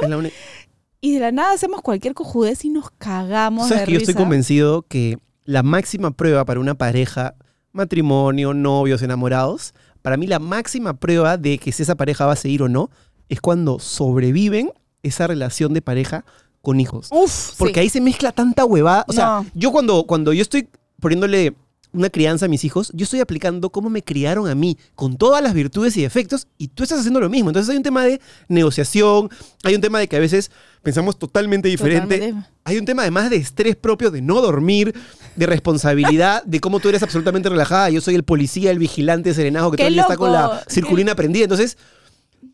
[1.02, 4.16] y de la nada hacemos cualquier cojudez y nos cagamos ¿Sabes de que yo estoy
[4.16, 7.36] convencido que la máxima prueba para una pareja,
[7.72, 12.38] matrimonio, novios, enamorados, para mí la máxima prueba de que si esa pareja va a
[12.38, 12.90] seguir o no,
[13.28, 14.72] es cuando sobreviven
[15.04, 16.26] esa relación de pareja
[16.62, 17.08] con hijos.
[17.12, 17.80] Uf, Porque sí.
[17.82, 19.06] ahí se mezcla tanta huevada.
[19.08, 19.46] O sea, No.
[19.54, 20.68] yo cuando, cuando yo estoy
[21.00, 21.54] poniéndole
[21.92, 25.42] una crianza a mis hijos, yo estoy aplicando cómo me criaron a mí, con todas
[25.42, 27.50] las virtudes y defectos, y tú estás haciendo lo mismo.
[27.50, 29.30] Entonces hay un tema de negociación,
[29.64, 30.52] hay un tema de que a veces
[30.84, 32.18] pensamos totalmente diferente.
[32.20, 32.50] Totalmente.
[32.64, 34.94] Hay un tema además de estrés propio, de no dormir,
[35.40, 37.90] de responsabilidad, de cómo tú eres absolutamente relajada.
[37.90, 41.16] Yo soy el policía, el vigilante serenajo que todo el día está con la circulina
[41.16, 41.44] prendida.
[41.44, 41.78] Entonces,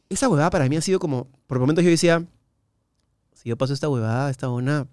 [0.08, 2.24] esa huevada para mí ha sido como, por momentos yo decía,
[3.34, 4.88] si yo paso esta huevada, esta ona,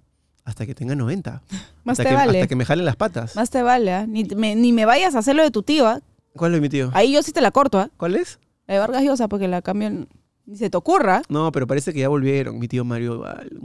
[0.44, 1.42] hasta que tenga 90.
[1.84, 2.38] Más hasta te que, vale.
[2.38, 3.36] Hasta que me jalen las patas.
[3.36, 4.06] Más te vale, ¿ah?
[4.06, 6.00] Ni, me, ni me vayas a hacer lo de tu tío, ¿ah?
[6.34, 6.90] ¿Cuál es mi tío?
[6.94, 7.90] Ahí yo sí te la corto, ¿ah?
[7.98, 8.38] ¿Cuál es?
[8.66, 10.08] La de Vargas Llosa, porque la cambian.
[10.46, 11.22] Ni se te ocurra.
[11.28, 12.58] No, pero parece que ya volvieron.
[12.58, 13.22] Mi tío Mario.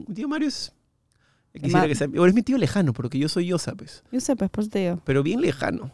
[0.08, 0.74] Mi tío Mario es.
[1.60, 2.08] Quisiera Ma- que sea.
[2.08, 4.04] Bueno, es mi tío lejano, porque yo soy yo, ¿sabes?
[4.12, 5.00] Yo sé, pues, por digo.
[5.06, 5.92] Pero bien lejano.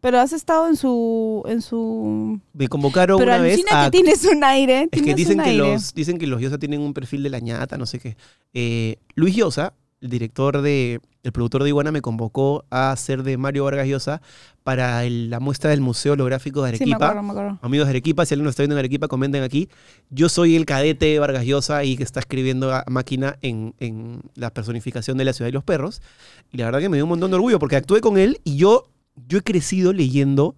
[0.00, 1.42] Pero has estado en su.
[1.46, 2.38] en su.
[2.52, 3.84] Me convocaron Pero una vez a.
[3.86, 4.88] que tienes un aire.
[4.92, 5.56] Es que dicen que, aire.
[5.72, 8.16] los, dicen que los Yosa tienen un perfil de la ñata, no sé qué.
[8.52, 9.72] Eh, Luis Llosa,
[10.04, 11.00] el director de.
[11.22, 14.20] El productor de Iguana me convocó a hacer de Mario Vargas Llosa
[14.62, 17.06] para el- la muestra del Museo Holográfico de Sí, me Arequipa.
[17.06, 17.58] acuerdo, me acuerdo.
[17.62, 19.70] Amigos de Arequipa, si alguien nos está viendo en Arequipa, comenten aquí.
[20.10, 24.20] Yo soy el cadete de Vargas Llosa y que está escribiendo a máquina en, en
[24.34, 26.02] la personificación de la ciudad de los perros.
[26.52, 28.56] Y la verdad que me dio un montón de orgullo porque actué con él y
[28.56, 28.84] yo,
[29.26, 30.56] yo he crecido leyendo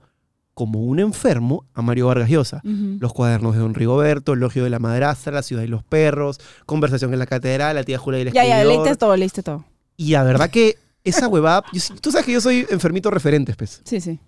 [0.56, 2.62] como un enfermo a Mario Vargas Llosa.
[2.64, 6.40] Los cuadernos de Don Rigoberto, El elogio de la madrastra, La ciudad de los perros,
[6.64, 9.66] Conversación en la catedral, La tía Julia y el Ya, ya, leíste todo, leíste todo.
[9.98, 11.62] Y la verdad que esa huevada...
[11.74, 14.18] yo tú sabes que yo soy enfermito referente, pues Sí, sí.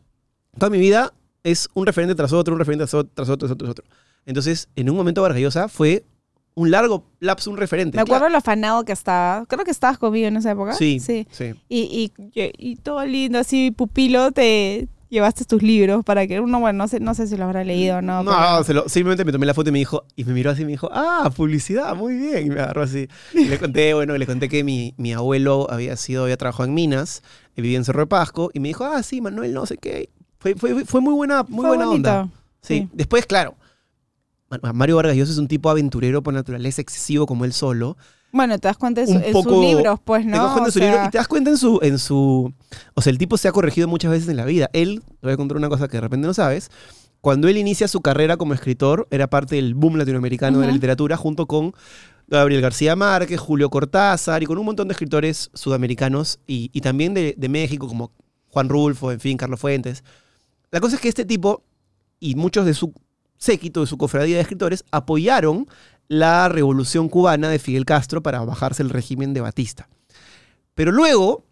[0.59, 1.15] toda mi vida
[1.45, 3.67] es un referente tras otro, un referente tras otro, tras otro, tras otro.
[3.67, 3.85] tras otro.
[4.27, 6.05] Entonces, en un momento Vargas Llosa fue
[6.55, 7.97] un largo lapso, un referente.
[7.97, 8.33] Me acuerdo Claro.
[8.33, 9.47] lo afanado que estaba.
[9.47, 10.75] Creo que estabas conmigo en esa época.
[10.75, 11.27] Sí, Sí.
[11.31, 11.55] sí.
[11.71, 16.77] Y, y, y todo lindo, así, pupilo, te llevaste tus libros para que uno, bueno,
[16.79, 18.23] no sé, no sé si lo habrá leído o no.
[18.23, 20.51] No, pero- se lo- simplemente me tomé la foto y me dijo, y me miró
[20.51, 22.47] así y me dijo, ah, publicidad, muy bien.
[22.47, 23.09] Y me agarró así.
[23.35, 26.75] Y le conté, bueno, le conté que mi, mi abuelo había sido, había trabajado en
[26.75, 27.23] minas,
[27.57, 30.11] y vivía en Cerro de Pasco, y me dijo, ah, sí, Manuel, no sé qué.
[30.39, 32.11] Fue, fue, fue muy buena, muy Fue buena bonito.
[32.11, 32.29] onda.
[32.61, 32.81] Sí.
[32.81, 32.89] Sí.
[32.93, 33.55] Después, claro,
[34.75, 37.97] Mario Vargas Llosa es un tipo aventurero por naturaleza, excesivo como él solo.
[38.33, 40.33] Bueno, te das cuenta en, su- Un en poco- sus libros, pues, ¿no?
[40.33, 42.53] Te das cuenta en su libro y te das cuenta en su, en su...
[42.95, 44.69] O sea, el tipo se ha corregido muchas veces en la vida.
[44.73, 46.71] Él, te voy a contar una cosa que de repente no sabes.
[47.21, 51.17] Cuando él inicia su carrera como escritor, era parte del boom latinoamericano de la literatura,
[51.17, 51.73] junto con
[52.29, 57.15] Gabriel García Márquez, Julio Cortázar y con un montón de escritores sudamericanos y, y también
[57.15, 58.13] de, de México, como
[58.51, 60.05] Juan Rulfo, en fin, Carlos Fuentes.
[60.71, 61.65] La cosa es que este tipo
[62.21, 62.93] y muchos de su
[63.39, 65.67] séquito, de su cofradía de escritores, apoyaron
[66.09, 69.89] la revolución cubana de Fidel Castro para bajarse el régimen de Batista.
[70.75, 71.45] Pero luego,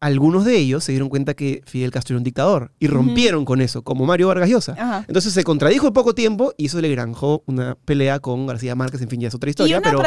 [0.00, 3.60] algunos de ellos se dieron cuenta que Fidel Castro era un dictador y rompieron con
[3.60, 4.74] eso, como Mario Vargas Llosa.
[4.78, 5.04] Ajá.
[5.06, 9.02] Entonces se contradijo en poco tiempo y eso le granjó una pelea con García Márquez,
[9.02, 10.02] en fin, ya es otra historia, pero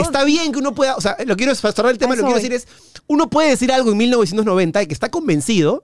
[0.00, 2.28] está bien que uno pueda, o sea, lo quiero cerrar el tema, A lo que
[2.30, 2.66] eso quiero decir es,
[3.06, 5.82] uno puede decir algo en 1990 y que está convencido,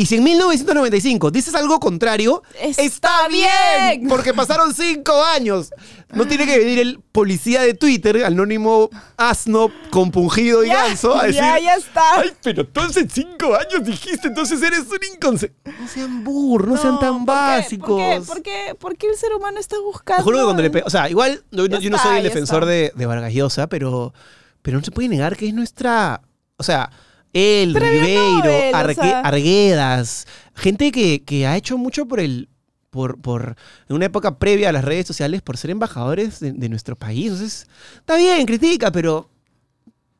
[0.00, 5.70] y si en 1995 dices algo contrario, Está está bien, porque pasaron cinco años.
[6.14, 8.88] No tiene que venir el policía de Twitter, anónimo
[9.18, 12.00] asno, compungido y Ya, ganso, a decir, ya, ya está.
[12.18, 15.52] Ay, pero entonces cinco años dijiste, entonces eres un inconse.
[15.78, 17.90] No sean burros, no, sean tan básicos.
[17.90, 18.26] ¿Por qué?
[18.26, 18.74] ¿Por qué?
[18.76, 20.24] ¿Por qué el ser humano está buscando?
[20.24, 22.72] Juro que cuando le pe- O sea, igual yo, no soy el defensor está.
[22.72, 24.14] de, de Vargas Llosa, pero,
[24.62, 26.22] pero no se puede negar que es nuestra.
[26.56, 26.90] O sea,
[27.32, 29.20] él, Premio Ribeiro, Arque- sea.
[29.20, 32.48] Arguedas, gente que, que ha hecho mucho por el.
[32.90, 33.54] Por, por,
[33.88, 37.26] en una época previa a las redes sociales, por ser embajadores de, de nuestro país.
[37.26, 37.66] Entonces,
[37.98, 39.30] está bien, critica, pero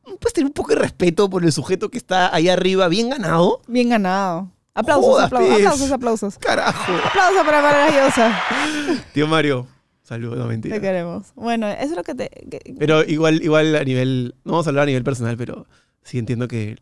[0.03, 3.61] puedes tener un poco de respeto por el sujeto que está ahí arriba, bien ganado.
[3.67, 4.49] Bien ganado.
[4.73, 5.65] Aplausos, Jodas, aplausos, pez.
[5.65, 6.37] aplausos, aplausos.
[6.37, 6.93] Carajo.
[7.07, 8.41] Aplausos para Vargas Llosa.
[9.13, 9.67] Tío Mario,
[10.01, 10.75] saludos, no mentira.
[10.75, 11.27] Te queremos.
[11.35, 12.29] Bueno, eso es lo que te...
[12.29, 15.67] que- Pero igual, igual a nivel, no vamos a hablar a nivel personal, pero
[16.03, 16.77] sí entiendo que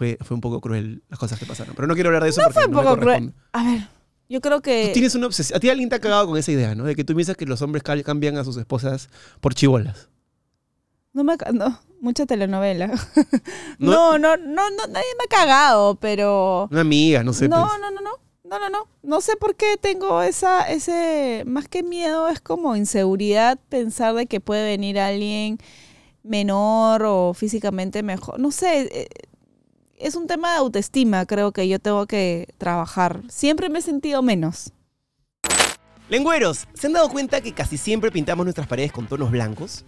[0.00, 1.74] fue, fue un poco cruel las cosas que pasaron.
[1.74, 3.34] Pero no quiero hablar de eso no porque fue un no poco cruel.
[3.52, 3.86] A ver,
[4.30, 4.86] yo creo que...
[4.86, 5.58] Tú tienes una obsesión.
[5.58, 6.84] A ti alguien te ha cagado con esa idea, ¿no?
[6.84, 9.10] De que tú piensas que los hombres cambian a sus esposas
[9.42, 10.08] por chibolas.
[11.12, 11.36] No me...
[11.52, 12.86] No, mucha telenovela.
[13.78, 16.66] No- No, no, no, no, nadie me ha cagado, pero...
[16.70, 17.46] Una amiga, no sé.
[17.46, 17.78] no, pues.
[17.78, 18.10] no, no, no.
[18.44, 18.88] No, no, no.
[19.02, 24.24] No sé por qué tengo esa, ese, más que miedo, es como inseguridad pensar de
[24.24, 25.58] que puede venir alguien
[26.22, 28.40] menor o físicamente mejor.
[28.40, 29.08] No sé, eh,
[30.00, 33.20] es un tema de autoestima, creo que yo tengo que trabajar.
[33.28, 34.72] Siempre me he sentido menos.
[36.08, 39.84] Lengüeros, ¿se han dado cuenta que casi siempre pintamos nuestras paredes con tonos blancos?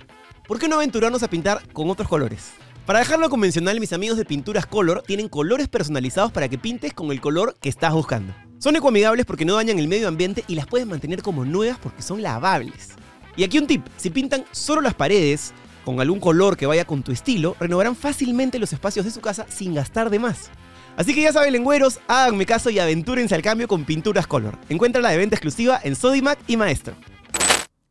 [0.46, 2.52] ¿Por qué no aventurarnos a pintar con otros colores?
[2.86, 7.10] Para dejarlo convencional, mis amigos de Pinturas Color tienen colores personalizados para que pintes con
[7.10, 8.34] el color que estás buscando.
[8.58, 12.02] Son ecoamigables porque no dañan el medio ambiente y las puedes mantener como nuevas porque
[12.02, 12.90] son lavables.
[13.34, 15.54] Y aquí un tip, si pintan solo las paredes
[15.84, 19.46] con algún color que vaya con tu estilo, renovarán fácilmente los espacios de su casa
[19.48, 20.50] sin gastar de más.
[20.96, 24.58] Así que ya saben, lengüeros, háganme caso y aventúrense al cambio con Pinturas Color.
[24.68, 26.94] Encuéntrala de venta exclusiva en Sodimac y Maestro.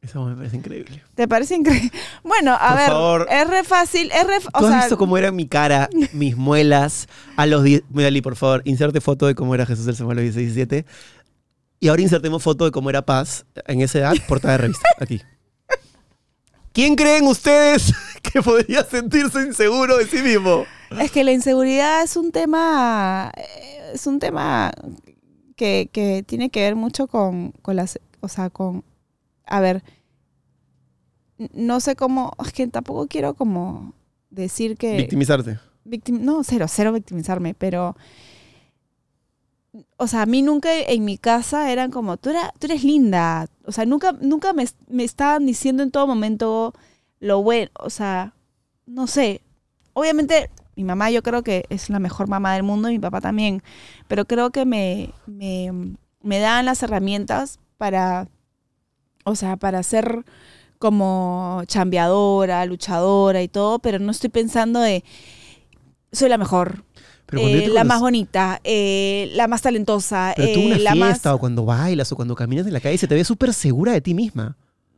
[0.01, 1.03] Eso me parece increíble.
[1.13, 1.91] ¿Te parece increíble?
[2.23, 3.27] Bueno, a Por ver, favor.
[3.29, 4.37] es re fácil, es re...
[4.53, 7.83] O ¿Tú has sea, visto cómo era mi cara, mis muelas a los 10?
[7.89, 10.85] Mira, por favor, inserte foto de cómo era Jesús el los 17.
[11.79, 14.87] Y ahora insertemos foto de cómo era Paz en esa edad, portada de revista.
[14.99, 15.21] Aquí.
[16.73, 17.93] ¿Quién creen ustedes
[18.23, 20.65] que podría sentirse inseguro de sí mismo?
[20.99, 24.71] Es que la inseguridad es un tema, eh, es un tema
[25.55, 28.83] que, que tiene que ver mucho con, con las, o sea, con,
[29.45, 29.83] a ver,
[31.53, 33.93] no sé cómo, es que tampoco quiero como
[34.29, 35.59] decir que, Victimizarte.
[35.85, 37.95] victim- no, cero, cero victimizarme, pero,
[39.97, 43.47] o sea, a mí nunca en mi casa eran como, tú, era, tú eres linda,
[43.65, 46.73] o sea, nunca, nunca me, me estaban diciendo en todo momento
[47.19, 48.33] lo bueno, o sea,
[48.85, 49.41] no sé,
[49.93, 53.21] obviamente mi mamá yo creo que es la mejor mamá del mundo y mi papá
[53.21, 53.63] también,
[54.07, 58.27] pero creo que me, me, me dan las herramientas para,
[59.25, 60.25] o sea, para ser
[60.79, 65.03] como chambeadora, luchadora y todo, pero no estoy pensando de,
[66.11, 66.83] soy la mejor,
[67.39, 71.35] eh, la más bonita, eh, la más talentosa, Pero tú eh, una la fiesta más...
[71.35, 74.01] o cuando bailas o cuando caminas en la calle se te ve súper segura de
[74.01, 74.57] ti misma.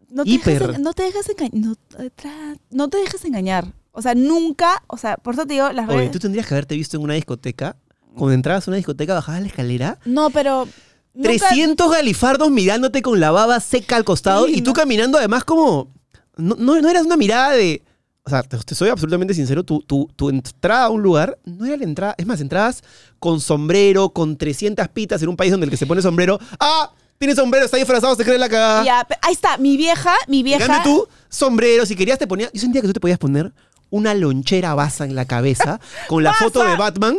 [0.10, 0.74] no te, hiper.
[0.76, 3.74] en- no te dejes engañar, no, te tra- no te dejes engañar.
[3.92, 6.12] O sea, nunca, o sea, por eso te digo, las Oye, redes...
[6.12, 7.76] tú tendrías que haberte visto en una discoteca.
[8.16, 10.00] Cuando entrabas a una discoteca, bajabas la escalera.
[10.06, 10.68] No, pero...
[11.14, 14.74] nunca- 300 galifardos mirándote con la baba seca al costado Sí, y tú no.
[14.76, 15.92] caminando además como...
[16.38, 17.84] No, no, no eras una mirada de...
[18.26, 21.66] O sea, te, te soy absolutamente sincero, tu, tu, tu entrada a un lugar no
[21.66, 22.16] era la entrada...
[22.18, 22.82] Es más, entrabas
[23.20, 26.40] con sombrero, con 300 pitas en un país donde el que se pone sombrero...
[26.60, 26.92] ¡Ah!
[27.18, 28.84] Tiene sombrero, está disfrazado, se cree la cagada.
[28.84, 30.68] Ya, ahí está, mi vieja, mi En vieja...
[30.68, 32.52] cambio tú, sombrero, si querías te ponías...
[32.54, 33.54] Yo sentía que tú te podías poner
[33.90, 37.18] una lonchera basa en la cabeza con la foto de Batman,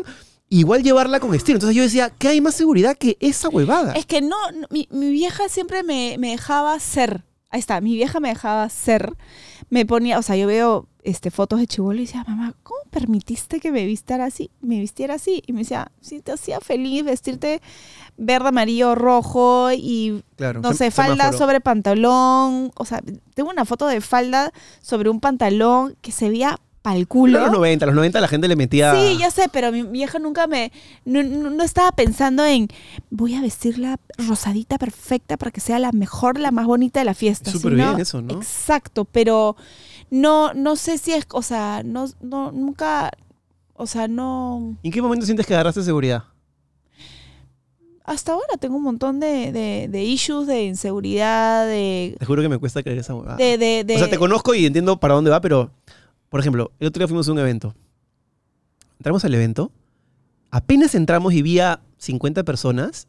[0.49, 1.57] igual llevarla con estilo.
[1.57, 3.93] Entonces yo decía, ¿qué hay más seguridad que esa huevada?
[3.93, 7.25] Es que no, no, mi, mi vieja siempre me, me dejaba ser.
[7.51, 9.13] Ahí está, mi vieja me dejaba ser.
[9.71, 13.61] Me ponía, o sea, yo veo este, fotos de chivolo y decía, mamá, ¿cómo permitiste
[13.61, 14.51] que me vistiera así?
[14.61, 15.43] Me vistiera así.
[15.47, 17.61] Y me decía, si te hacía feliz vestirte
[18.17, 21.39] verde, amarillo, rojo y, Claro, no sé, falda semáforo.
[21.39, 22.73] sobre pantalón.
[22.75, 23.01] O sea,
[23.35, 27.41] tengo una foto de falda sobre un pantalón que se veía pa'l culo.
[27.41, 28.95] Los 90, los 90 la gente le metía...
[28.95, 30.71] Sí, ya sé, pero mi vieja nunca me.
[31.07, 32.69] No, no- estaba pensando en.
[33.11, 37.15] Voy a vestirla rosadita perfecta para que sea la mejor, la más bonita de la
[37.15, 37.51] fiesta.
[37.51, 38.35] Súper bien eso, ¿no?
[38.35, 39.57] Exacto, pero
[40.21, 41.27] no, no sé si es.
[41.33, 43.11] O sea, no, no, nunca.
[43.75, 44.77] O sea, no.
[44.83, 46.25] ¿En qué momento sientes que agarraste seguridad?
[48.05, 52.17] Hasta ahora tengo un montón de, de, de issues, de inseguridad, de.
[52.19, 53.37] Te juro que me cuesta creer esa huevada.
[53.37, 55.71] de, de, de- O sea, te conozco y entiendo para dónde va, pero,
[56.29, 57.75] por ejemplo, el otro día fuimos a un evento.
[58.99, 59.73] Entramos al evento,
[60.51, 63.09] apenas entramos y vi a 50 personas,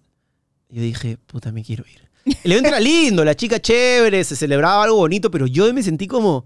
[0.70, 2.36] y yo dije, puta, me quiero ir.
[2.44, 6.08] El evento era lindo, la chica chévere, se celebraba algo bonito, pero yo me sentí
[6.08, 6.46] como...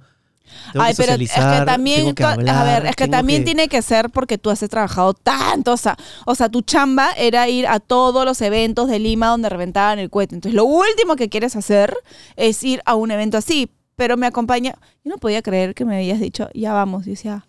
[0.73, 3.67] Tengo Ay, que pero es que también, que a ver, es que también que- tiene
[3.67, 7.67] que ser porque tú has trabajado tanto, o sea, o sea, tu chamba era ir
[7.67, 10.35] a todos los eventos de Lima donde reventaban el cohete.
[10.35, 11.95] Entonces, lo último que quieres hacer
[12.35, 14.75] es ir a un evento así, pero me acompaña.
[15.03, 17.45] Yo no podía creer que me habías dicho, ya vamos, y decía,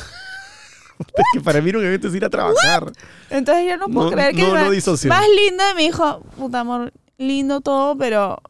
[1.00, 2.92] Es que para mí era un evento es ir a trabajar.
[3.30, 5.10] entonces yo no puedo No, creer que no, no disocio.
[5.10, 8.42] más lindo y me dijo, puta amor, lindo todo, pero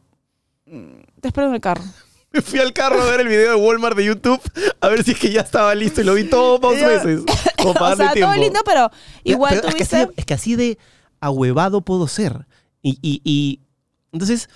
[0.66, 1.82] mm, te espero en el carro.
[2.34, 4.40] Me fui al carro a ver el video de Walmart de YouTube,
[4.80, 7.22] a ver si es que ya estaba listo y lo vi todo dos veces.
[7.56, 8.32] Como para o sea, tiempo.
[8.32, 8.90] todo lindo, pero
[9.22, 9.96] igual Pero es, que tuviste...
[9.96, 10.78] así, es que así de
[11.20, 12.46] ahuevado puedo ser.
[12.82, 13.60] Y, y- y-
[14.12, 14.48] entonces,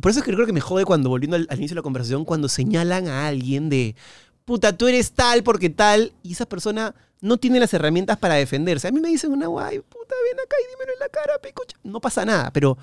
[0.00, 1.82] por eso es que creo que me jode cuando, volviendo al, al inicio de la
[1.82, 3.96] conversación, cuando señalan a alguien de,
[4.44, 8.88] puta, tú eres tal porque tal, y esa persona no tiene las herramientas para defenderse.
[8.88, 11.76] A mí me dicen una guay, puta, ven acá y dímelo en la cara, picocha.
[11.82, 12.78] No pasa nada, pero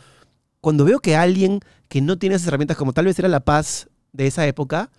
[0.62, 3.88] cuando veo que alguien que no tiene esas herramientas, como tal vez era la paz
[4.14, 4.90] de esa época,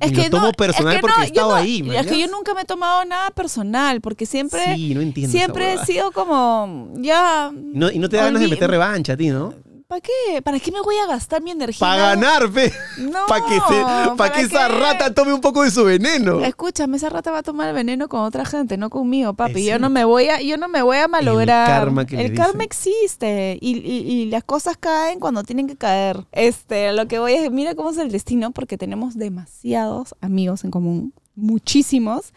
[0.00, 1.82] Es y que lo tomo no, personal es que porque no, he estado no- ahí,
[1.96, 5.30] Es que yo nunca me he tomado nada personal, porque siempre, sí, no entiendo.
[5.36, 8.70] esa siempre he sido como, ya, Y no, y no te da ganas de meter
[8.70, 9.54] revancha a ti, ¿no?
[9.92, 10.40] ¿Para qué?
[10.42, 11.86] ¿Para qué me voy a gastar mi energía?
[11.86, 12.72] Para ganar, fe.
[12.98, 14.74] No, para que, se- pa' ¿para que esa qué?
[14.78, 16.40] rata tome un poco de su veneno.
[16.40, 19.64] Escúchame, esa rata va a tomar el veneno con otra gente, no conmigo, papi.
[19.64, 21.66] Yo no me voy a, yo no me voy a malograr.
[21.66, 22.62] karma que le El karma dicen.
[22.62, 26.26] existe y, y- y las cosas caen cuando tienen que caer.
[26.32, 30.70] Este, lo que voy es, mira cómo es el destino, porque tenemos demasiados amigos en
[30.70, 32.32] común, muchísimos,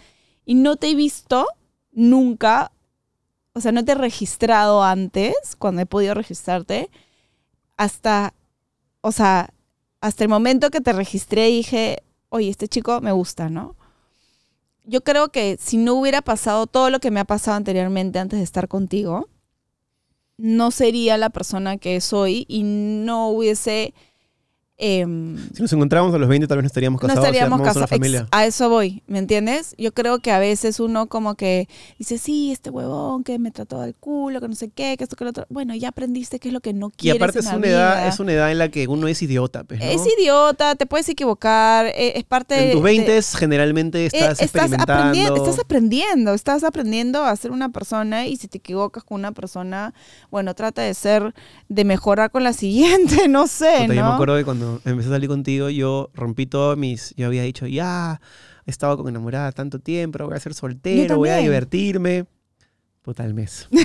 [0.46, 1.48] y no te he visto
[1.94, 2.72] nunca,
[3.54, 6.90] o sea, no te he registrado antes, cuando he podido registrarte,
[7.78, 8.34] hasta,
[9.02, 9.54] o sea,
[10.02, 13.76] hasta el momento que te registré dije, oye, este chico me gusta, ¿no?
[14.86, 18.40] yo creo que si no hubiera pasado todo lo que me ha pasado anteriormente antes
[18.40, 19.28] de estar contigo,
[20.38, 23.94] no sería la persona que soy y no hubiese...
[24.78, 27.62] em, Si nos encontramos a los 20, tal vez no estaríamos no casados y estaríamos
[27.62, 27.92] casados.
[27.92, 29.74] Ex- A eso voy, ¿me entiendes?
[29.78, 31.68] Yo creo que a veces uno como que
[31.98, 35.16] dice, sí, este huevón que me trató del culo, que no sé qué, que esto,
[35.16, 35.46] que lo otro.
[35.50, 37.68] Bueno, ya aprendiste qué es lo que no Y quieres aparte en es la una,
[37.68, 39.86] edad, es una edad en la que uno es idiota, pues, ¿no?
[39.86, 44.10] Es idiota, te puedes equivocar, eh, es parte En tus de- 20 generalmente eh,
[44.40, 44.42] estás,
[44.74, 49.32] aprendiendo, estás aprendiendo, estás aprendiendo a ser una persona y si te equivocas con una
[49.32, 49.94] persona,
[50.32, 51.34] bueno, trata de ser,
[51.70, 53.94] de mejorar con la siguiente, no sé, ¿no?
[53.94, 57.14] Yo me acuerdo de cuando empecé a salir contigo, yo rompí todos mis.
[57.16, 58.22] Yo había dicho, ya,
[58.66, 62.26] he estado con enamorada tanto tiempo, voy a ser soltero, voy a divertirme.
[63.02, 63.68] Puta, el mes.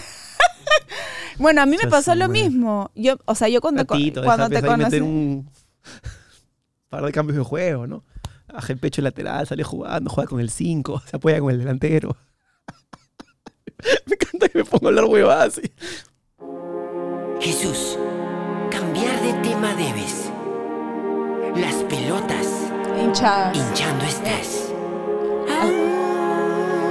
[1.41, 2.91] Bueno, a mí me pasó lo mismo.
[2.95, 5.49] Yo, o sea, yo cuando, Ratito, cuando te conocí, meter un
[6.91, 8.05] par de cambios de juego, ¿no?
[8.53, 12.15] Baja el pecho lateral, sale jugando, juega con el 5, se apoya con el delantero.
[14.07, 15.73] me encanta que me ponga a hablar huevadas así.
[17.41, 17.99] Jesús,
[18.71, 20.20] cambiar de tema debes.
[21.57, 22.47] Las pelotas
[23.03, 24.73] hinchadas, hinchando estás.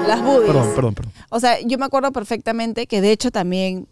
[0.07, 0.47] las boobies.
[0.47, 1.14] Perdón, perdón, perdón.
[1.30, 3.88] O sea, yo me acuerdo perfectamente que de hecho también,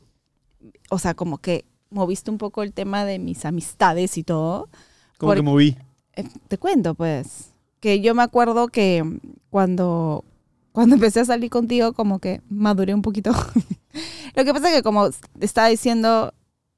[0.89, 4.69] o sea, como que moviste un poco el tema de mis amistades y todo.
[5.17, 5.77] ¿Cómo que moví?
[6.15, 9.03] Eh, te cuento, pues, que yo me acuerdo que
[9.49, 10.25] cuando,
[10.71, 13.31] cuando empecé a salir contigo, como que maduré un poquito.
[14.35, 15.09] Lo que pasa es que como
[15.39, 16.33] estaba diciendo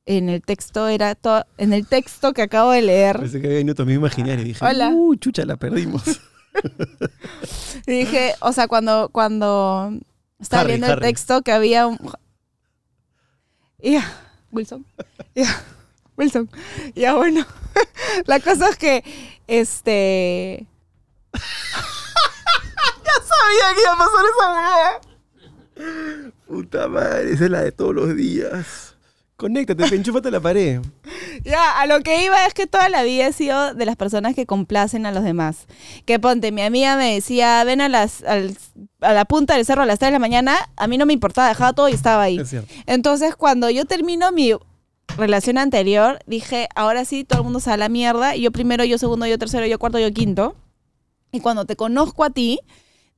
[0.10, 3.60] en el texto, era todo, en el texto que acabo de leer, Pensé que había
[3.60, 4.90] venido tu amigo imaginario y dije, Hola.
[4.90, 6.02] uh, chucha, la perdimos.
[7.86, 9.94] y dije, o sea, cuando, cuando
[10.40, 12.00] estaba Harry, leyendo el texto que había un...
[13.80, 14.12] Y ya,
[14.52, 14.84] Wilson,
[15.36, 15.64] ya,
[16.18, 16.50] Wilson,
[16.96, 17.46] ya bueno.
[18.26, 19.04] La cosa es que,
[19.46, 20.66] este...
[21.34, 21.40] ya
[23.14, 24.26] sabía que iba a pasar
[25.78, 26.34] esa.
[26.48, 28.89] Puta madre, esa es la de todos los días.
[29.40, 30.82] Conéctate, enchúfate a la pared.
[31.46, 34.36] Ya, a lo que iba es que toda la vida he sido de las personas
[34.36, 35.66] que complacen a los demás.
[36.06, 38.58] Que ponte, mi amiga me decía, ven a, las, al-
[39.00, 41.14] a la punta del cerro a las 3 de la mañana, a mí no me
[41.14, 42.38] importaba, dejaba todo y estaba ahí.
[42.38, 42.68] Es cierto.
[42.86, 44.52] Entonces, cuando yo termino mi
[45.18, 48.36] relación anterior, dije, ahora sí, todo el mundo se la mierda.
[48.36, 50.58] Yo primero, yo segundo, yo tercero, yo cuarto, yo quinto.
[51.32, 52.60] Y cuando te conozco a ti,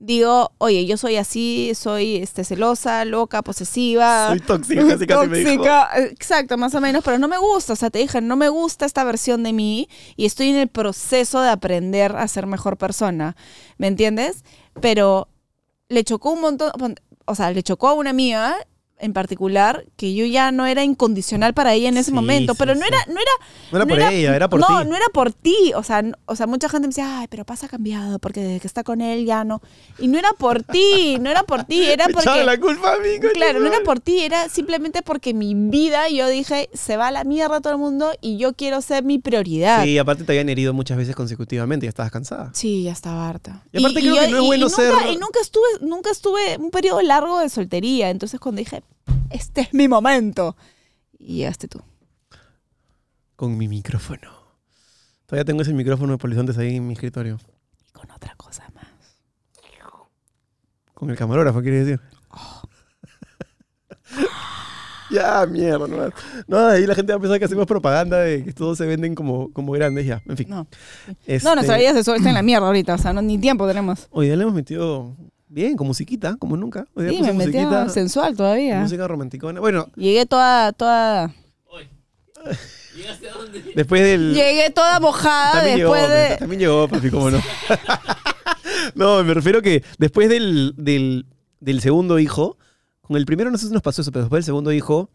[0.01, 4.29] digo, oye, yo soy así, soy este, celosa, loca, posesiva.
[4.29, 5.49] Soy tóxica, casi casi me dijo.
[5.51, 8.49] Tóxica, exacto, más o menos, pero no me gusta, o sea, te dije, no me
[8.49, 12.77] gusta esta versión de mí y estoy en el proceso de aprender a ser mejor
[12.77, 13.35] persona,
[13.77, 14.43] ¿me entiendes?
[14.81, 15.27] Pero
[15.87, 16.71] le chocó un montón,
[17.25, 18.55] o sea, le chocó a una amiga
[19.01, 22.57] en particular que yo ya no era incondicional para ella en ese Sí, momento, sí,
[22.59, 22.87] pero no sí.
[22.87, 23.31] era, no era,
[23.71, 24.89] No era por ella, era por no, ti.
[24.89, 25.73] no era por ti.
[25.75, 28.67] O sea, o sea, mucha gente me decía, ay, pero pasa cambiado porque desde que
[28.67, 29.61] está con él ya no.
[29.99, 32.43] Y no era por ti, no era por ti, era Me porque.
[32.43, 36.27] la culpa a mí, Claro, no era por ti, era simplemente porque mi vida, yo
[36.27, 39.83] dije, se va a la mierda todo el mundo y yo quiero ser mi prioridad.
[39.83, 42.51] Sí, aparte te habían herido muchas veces consecutivamente y ya estabas cansada.
[42.53, 43.63] Sí, ya estaba harta.
[43.71, 46.71] Y aparte creo que no es bueno nunca, ser- Y nunca estuve, nunca estuve un
[46.71, 48.09] periodo largo de soltería.
[48.09, 48.83] Entonces cuando dije,
[49.29, 50.55] este es mi momento.
[51.17, 51.81] Y llegaste tú.
[53.35, 54.31] Con mi micrófono.
[55.25, 57.39] Todavía tengo ese micrófono de polizontes ahí en mi escritorio.
[57.87, 58.91] Y con otra cosa más.
[61.01, 61.99] Con el camarógrafo, quiere decir.
[65.09, 65.87] ya, mierda.
[65.87, 66.11] No,
[66.47, 69.15] no, ahí la gente va a pensar que hacemos propaganda de que todos se venden
[69.15, 70.21] como, como grandes ya.
[70.27, 70.45] En fin.
[70.47, 70.67] No.
[71.25, 72.93] Este, No, nuestra vida sexual está en la mierda ahorita.
[72.93, 74.05] O sea, no, ni tiempo tenemos.
[74.11, 75.15] Hoy día le hemos metido
[75.51, 76.85] bien, con musiquita, como nunca.
[76.93, 78.79] Hoy día Sí, puse me musiquita, sensual todavía.
[78.79, 79.59] música romanticona.
[79.59, 81.33] Bueno, Llegué toda, toda.
[82.95, 83.63] ¿Llegaste a dónde?
[83.75, 84.33] después del...
[84.33, 86.37] Llegué toda mojada También llegó, después de.
[86.37, 87.41] también llegó, papi, cómo no.
[88.95, 91.25] no, me refiero que después del, del,
[91.59, 92.57] del segundo hijo,
[93.01, 95.09] con el primero no sé si nos pasó eso, pero después del segundo hijo,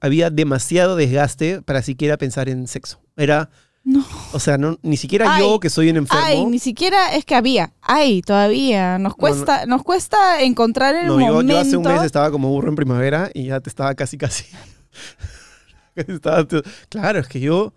[0.00, 3.00] había demasiado desgaste para siquiera pensar en sexo.
[3.16, 3.50] Era,
[3.90, 4.06] No.
[4.32, 6.24] o sea, no, ni siquiera Ay, yo, que soy un enfermo.
[6.24, 7.72] Ay, ni siquiera es que había.
[7.80, 8.98] Ay, todavía.
[8.98, 11.52] Nos cuesta, nos cuesta encontrar el no, yo, momento.
[11.54, 14.44] yo hace un mes estaba como burro en primavera y ya te estaba casi, casi.
[15.96, 16.46] Estaba
[16.88, 17.72] claro, es que yo.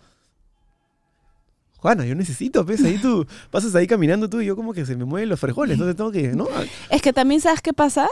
[1.77, 4.95] Juana, yo necesito, pues ahí tú pasas ahí caminando tú y yo como que se
[4.95, 6.47] me mueven los frijoles, entonces tengo que, ¿no?
[6.89, 8.07] Es que también, ¿sabes qué pasa?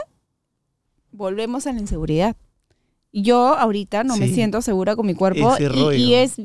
[1.12, 2.36] Volvemos a la inseguridad.
[3.12, 5.56] Yo ahorita no me siento segura con mi cuerpo
[5.94, 6.36] y es,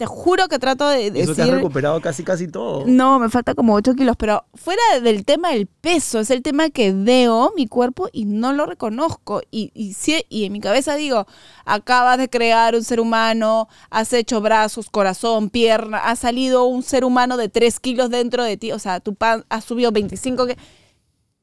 [0.00, 1.54] te juro que trato de Eso te has decir...
[1.56, 2.84] recuperado casi, casi todo.
[2.86, 6.70] No, me falta como 8 kilos, pero fuera del tema del peso, es el tema
[6.70, 9.42] que veo mi cuerpo y no lo reconozco.
[9.50, 9.94] Y, y,
[10.30, 11.26] y en mi cabeza digo,
[11.66, 17.04] acabas de crear un ser humano, has hecho brazos, corazón, pierna, ha salido un ser
[17.04, 20.56] humano de 3 kilos dentro de ti, o sea, tu pan ha subido 25 que...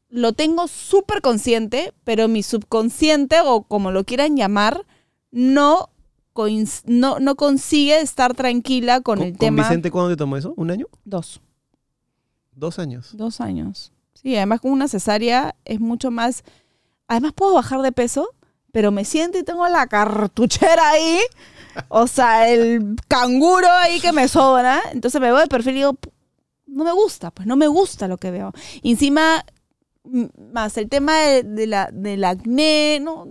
[0.09, 4.83] lo tengo súper consciente, pero mi subconsciente, o como lo quieran llamar,
[5.29, 5.91] no,
[6.85, 9.63] no, no consigue estar tranquila con, el tema.
[9.63, 10.53] Vicente cuándo te tomó eso?
[10.55, 10.85] ¿Un año?
[11.05, 11.41] Dos.
[12.53, 13.09] ¿Dos años?
[13.15, 13.91] Dos años.
[14.13, 16.43] Sí, además con una cesárea es mucho más.
[17.07, 18.29] Además puedo bajar de peso,
[18.71, 21.19] pero me siento y tengo la cartuchera ahí.
[21.89, 24.81] O sea, el canguro ahí que me sobra.
[24.91, 26.11] Entonces me veo de perfil y digo, "Pu-
[26.65, 28.51] no me gusta, pues no me gusta lo que veo.
[28.81, 29.45] Y encima,
[30.51, 33.27] más el tema de, de la, del acné, no.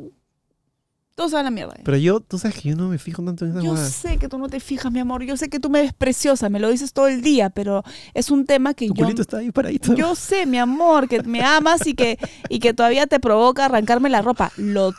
[1.17, 1.75] Todo se va a la mierda.
[1.83, 4.29] Pero yo, tú sabes que yo no me fijo tanto en esas Yo sé que
[4.29, 5.23] tú no te fijas, mi amor.
[5.25, 8.31] Yo sé que tú me ves preciosa, me lo dices todo el día, pero es
[8.31, 9.09] un tema que Tu yo.
[9.09, 9.95] está ahí paradito.
[9.95, 12.19] Yo sé, mi amor, que me amas y que,
[12.51, 14.53] y que todavía te provoca arrancarme la ropa.
[14.59, 14.93] Lo,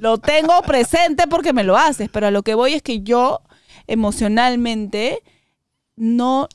[0.00, 3.40] lo tengo presente porque me lo haces, pero a lo que voy es que yo
[3.86, 5.22] emocionalmente
[5.94, 6.48] no,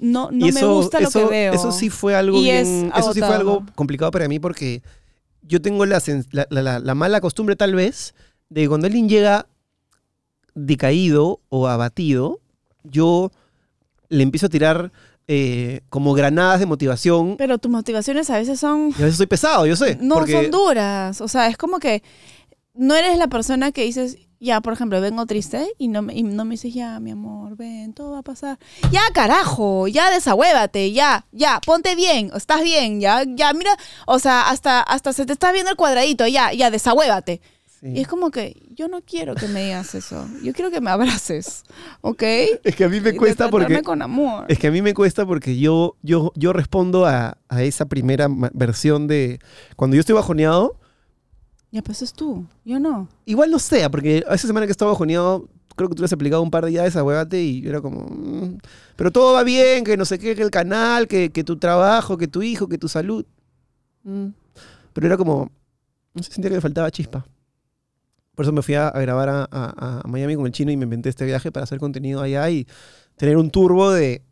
[0.00, 1.52] no, no me gusta lo que veo.
[1.52, 4.82] Eso sí fue algo es Eso sí fue algo complicado para mí porque
[5.42, 6.00] yo tengo la-
[6.48, 8.14] la- la mala costumbre, tal vez,
[8.48, 9.46] de que cuando alguien llega
[10.54, 12.40] decaído o abatido,
[12.84, 13.30] yo
[14.08, 14.92] le empiezo a tirar
[15.26, 17.36] eh, como granadas de motivación.
[17.38, 18.90] Pero tus motivaciones a veces son...
[18.98, 19.96] Y a veces soy pesado, yo sé.
[20.00, 21.20] No porque son duras.
[21.20, 22.02] O sea, es como que
[22.74, 26.22] no eres la persona que dices, ya, por ejemplo, vengo triste y no, me- y
[26.22, 28.58] no me dices, ya, mi amor, ven, todo va a pasar.
[28.92, 33.74] Ya, carajo, ya desahuévate, ya, ya, ponte bien, estás bien, ya, ya, mira,
[34.06, 37.40] o sea, hasta, hasta se te está viendo el cuadradito, ya, ya, desahuévate.
[37.84, 37.90] Sí.
[37.90, 40.26] Y es como que yo no quiero que me digas eso.
[40.42, 41.64] Yo quiero que me abraces,
[42.00, 42.22] ¿ok?
[42.64, 43.82] Es que a mí me cuesta porque...
[43.82, 44.46] con amor.
[44.48, 48.26] Es que a mí me cuesta porque yo, yo, yo respondo a, a esa primera
[48.54, 49.38] versión de...
[49.76, 50.80] Cuando yo estoy bajoneado,
[51.72, 53.06] Ya, pues es tú, yo no.
[53.26, 56.40] igual no sea, porque esa semana que estaba bajoneado, creo que tú le has aplicado
[56.40, 58.06] un par de días a huevate y yo era como...
[58.08, 58.58] mm,
[58.96, 62.16] pero todo va bien, que no sé qué, que el canal, que, que tu trabajo,
[62.16, 63.26] que tu hijo, que tu salud.
[64.04, 64.28] Mm.
[64.94, 65.50] Pero era como...
[66.14, 67.26] No sé, sentía que me faltaba chispa.
[68.34, 70.76] Por eso me fui a, a grabar a, a- a Miami con el chino y
[70.76, 72.66] me inventé este viaje para hacer contenido allá y
[73.16, 74.22] tener un turbo de,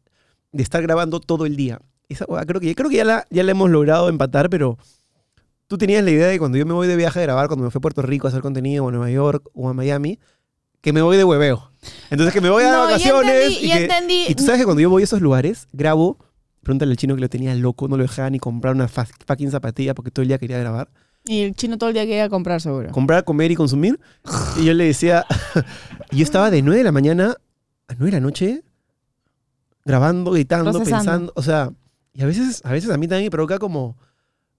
[0.52, 1.80] de estar grabando todo el día.
[2.08, 4.76] Esa creo que, creo que ya, la, ya la hemos logrado empatar, pero
[5.68, 7.70] tú tenías la idea de cuando yo me voy de viaje a grabar, cuando me
[7.70, 10.18] fui a Puerto Rico a hacer contenido, o a Nueva York, o a Miami,
[10.80, 11.70] que me voy de hueveo.
[12.10, 13.30] Entonces que me voy a No, vacaciones.
[13.32, 14.24] entendí, y, entendí.
[14.28, 16.18] y tú sabes que cuando yo voy a esos lugares, grabo,
[16.62, 19.94] pregúntale al chino que lo tenía loco, no lo dejaba ni comprar una fucking zapatilla
[19.94, 20.90] porque todo el día quería grabar.
[21.24, 22.90] Y el chino todo el día quería comprar seguro.
[22.90, 24.00] comprar, comer y consumir.
[24.58, 25.24] Y yo le decía,
[26.10, 27.36] yo estaba de 9 de la mañana
[27.88, 28.62] a 9 de la noche
[29.84, 30.96] grabando, gritando, Procesando.
[30.98, 31.70] pensando, o sea,
[32.12, 33.96] y a veces, a veces a mí también me provoca como,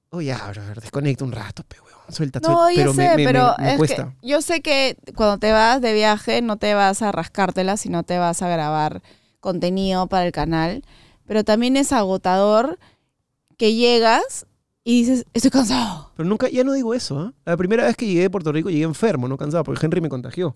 [0.10, 3.18] oh ya, brother, desconecta un rato, pe, weón, suelta, No, suelta", yo pero sé, me,
[3.18, 4.14] me- pero me- me es cuesta.
[4.22, 8.04] que yo sé que cuando te vas de viaje no te vas a rascártela, sino
[8.04, 9.02] te vas a grabar
[9.40, 10.84] contenido para el canal.
[11.26, 12.80] Pero también es agotador
[13.58, 14.46] que llegas
[14.84, 16.12] y dices, estoy cansado.
[16.16, 17.34] Pero nunca, ya no digo eso, ¿ah?
[17.46, 20.10] La primera vez que llegué de Puerto Rico llegué enfermo, no cansado, porque Henry me
[20.10, 20.56] contagió.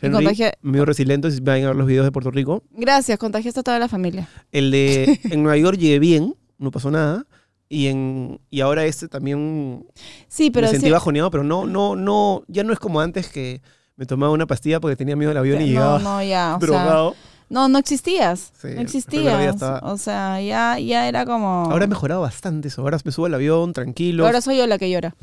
[0.00, 0.26] Henry
[0.62, 2.64] me dio resiliente, si vayan a ver los videos de Puerto Rico.
[2.72, 4.28] Gracias, contagiaste a toda la familia.
[4.50, 7.24] El de en Nueva York llegué bien, no pasó nada.
[7.68, 9.86] Y, en, y ahora este también
[10.28, 13.28] Sí, pero me sentí sí- bajoneado, pero no, no, no, ya no es como antes
[13.28, 13.62] que
[13.96, 16.58] me tomaba una pastilla porque tenía miedo al avión y no, llegaba no, ya, o
[16.60, 17.14] sea, drogado.
[17.52, 18.52] No, no existías.
[18.60, 19.54] Sí, no existías.
[19.54, 21.68] estaba- O sea, ya, ya era como...
[21.70, 22.82] Ahora he mejorado bastante eso.
[22.82, 24.24] Ahora me subo al avión tranquilo.
[24.26, 25.14] Ahora soy yo la que llora.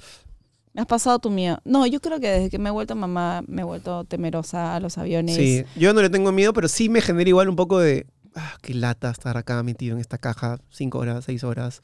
[0.74, 1.60] Me has pasado tu miedo.
[1.66, 4.80] No, yo creo que desde que me he vuelto mamá, me he vuelto temerosa a
[4.80, 5.36] los aviones.
[5.36, 8.06] sí, yo no le tengo miedo, pero sí me genera igual un poco de,
[8.36, 11.82] ah, qué lata estar acá metido en esta caja cinco horas, seis horas.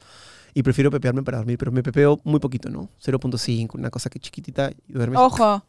[0.54, 2.88] Y prefiero pepearme para dormir, pero me pepeo muy poquito, ¿no?
[3.04, 5.18] 0.5, una cosa que chiquitita y duermes.
[5.20, 5.62] Ojo,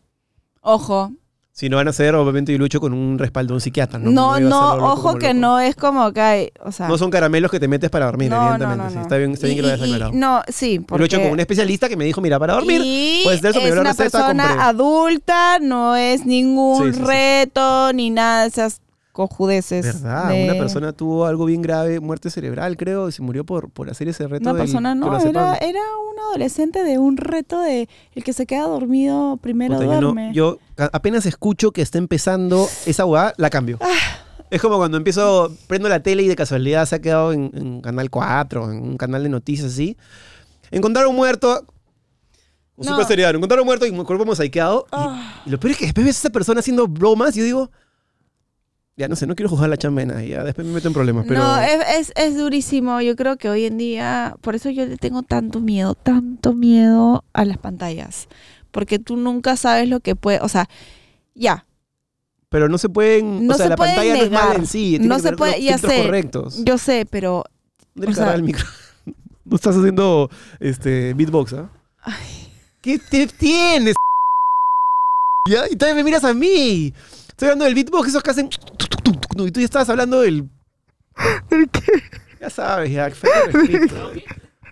[0.62, 1.12] ojo.
[1.60, 4.12] Si no van a ser, obviamente yo lucho con un respaldo un psiquiatra, ¿no?
[4.12, 6.88] No, no, loco ojo que no es como que hay, o sea...
[6.88, 8.84] No son caramelos que te metes para dormir, no, no, evidentemente.
[8.84, 8.96] no, sí.
[8.98, 9.02] no.
[9.02, 10.12] Está bien, está bien que lo hayas aclarado.
[10.14, 11.04] No, sí, Yo porque...
[11.04, 13.60] he hecho con un especialista que me dijo, mira, para dormir, Y puedes de eso,
[13.60, 14.64] me dio una receta, persona compré.
[14.66, 17.06] adulta, no es ningún Sí, sí, sí.
[17.08, 18.80] reto, ni nada de esas
[19.18, 19.84] cojudeces.
[19.84, 20.30] ¿Verdad?
[20.30, 23.90] de- Una persona tuvo algo bien grave, muerte cerebral, creo, y se murió por, por
[23.90, 24.44] hacer ese reto.
[24.44, 25.80] Una del persona no, era, era
[26.12, 30.02] un adolescente de un reto de el que se queda dormido primero Puta, yo, no-
[30.14, 30.32] duerme.
[30.34, 33.80] yo apenas escucho que está empezando esa hueá, la cambio.
[33.82, 33.88] Ah.
[34.52, 37.82] Es como cuando empiezo, prendo la tele y de casualidad se ha quedado en, en
[37.82, 39.98] Canal 4, en un canal de noticias así.
[40.72, 41.66] Encontraron muerto.
[42.78, 42.92] Un No.
[42.92, 43.36] super serial.
[43.36, 44.86] Encontraron muerto y mi cuerpo mosaiqueado.
[44.86, 45.42] Y- Ah.
[45.46, 47.72] Y, lo peor es que después ves a esa persona haciendo bromas y yo digo,
[48.98, 50.94] ya no sé, no quiero juzgar la chamba de nadie, ya después me meto en
[50.96, 51.26] problemas.
[51.28, 53.00] Pero No, es, es, es durísimo.
[53.02, 57.24] Yo creo que hoy en día, por eso yo le tengo tanto miedo, tanto miedo
[57.32, 58.28] a las pantallas.
[58.72, 60.68] Porque tú nunca sabes lo que puede, o sea,
[61.36, 61.66] ya,
[62.50, 63.46] Pero no se pueden.
[63.46, 64.98] No o sea, se la pantalla no es mala en sí.
[65.00, 66.04] No se puede- ya sé.
[66.04, 66.64] correctos.
[66.64, 67.44] yo sé, pero
[67.96, 68.66] o sea, el micro.
[69.46, 70.30] No estás haciendo
[70.60, 71.70] este, beatbox, ¿ah?
[72.82, 73.96] ¿Qué te tienes?
[75.50, 75.70] ¿Ya?
[75.72, 76.94] Y todavía me miras a mí.
[77.38, 78.50] Estoy hablando del beatbox, esos que hacen...
[79.36, 80.50] Y tú ya estabas hablando del...
[81.52, 81.82] ¿Del qué?
[82.42, 83.12] Ya sabes, ya.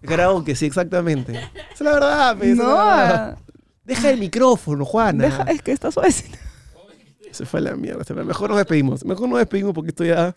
[0.02, 1.34] Karaoke, sí, exactamente.
[1.34, 3.36] Esa es la verdad, pe, esa es la.
[3.38, 5.26] No, Deja el micrófono, Juana.
[5.26, 6.40] deja, es que está suavecito.
[7.30, 8.04] Se fue a la mierda.
[8.24, 9.06] Mejor nos despedimos.
[9.06, 10.36] Mejor nos despedimos porque esto ya.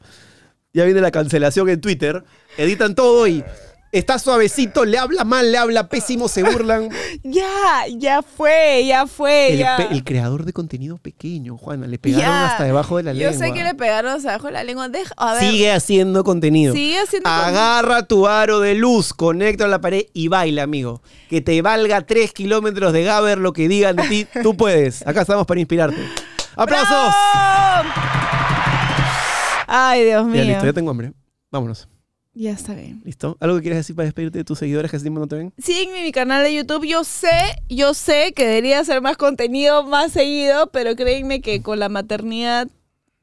[0.74, 2.22] Ya viene la cancelación en Twitter.
[2.58, 3.42] Editan todo y.
[3.91, 6.91] Está suavecito, le habla mal, le habla pésimo, se burlan.
[7.22, 9.76] Ya, ya fue, ya fue, El, ya.
[9.76, 12.47] el creador de contenido pequeño, Juana, le pegaron Ya.
[12.49, 13.47] hasta debajo de la Yo lengua.
[13.47, 14.89] sé que le pegaron hasta abajo de la lengua.
[14.91, 15.43] Deja, a ver.
[15.43, 16.74] Sigue haciendo contenido.
[16.74, 21.03] Sigue haciendo Agarra tu aro de luz, conecta a la pared y baila, amigo.
[21.30, 25.07] Que te valga 3 kilómetros de Gaber lo que digan de ti, tú puedes.
[25.07, 26.01] Acá estamos para inspirarte.
[26.57, 26.91] ¡Aplausos!
[26.91, 27.89] ¡Bravo!
[29.66, 30.36] Ay, Dios mío.
[30.36, 31.12] Ya listo, ya tengo hambre.
[31.51, 31.89] Vámonos.
[32.39, 33.03] Ya está bien.
[33.05, 33.36] ¿Listo?
[33.41, 35.53] ¿Algo que quieras decir para despedirte de tus seguidores que hace tiempo no te ven?
[35.59, 36.86] Sígueme en mi canal de YouTube.
[36.86, 37.32] Yo sé,
[37.68, 42.68] yo sé que debería hacer más contenido más seguido, pero créanme que con la maternidad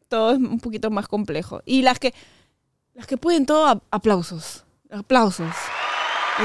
[0.10, 1.62] todo es un poquito más complejo.
[1.66, 2.14] Y las que,
[2.94, 4.66] las que pueden todo, aplausos.
[4.92, 5.56] Aplausos.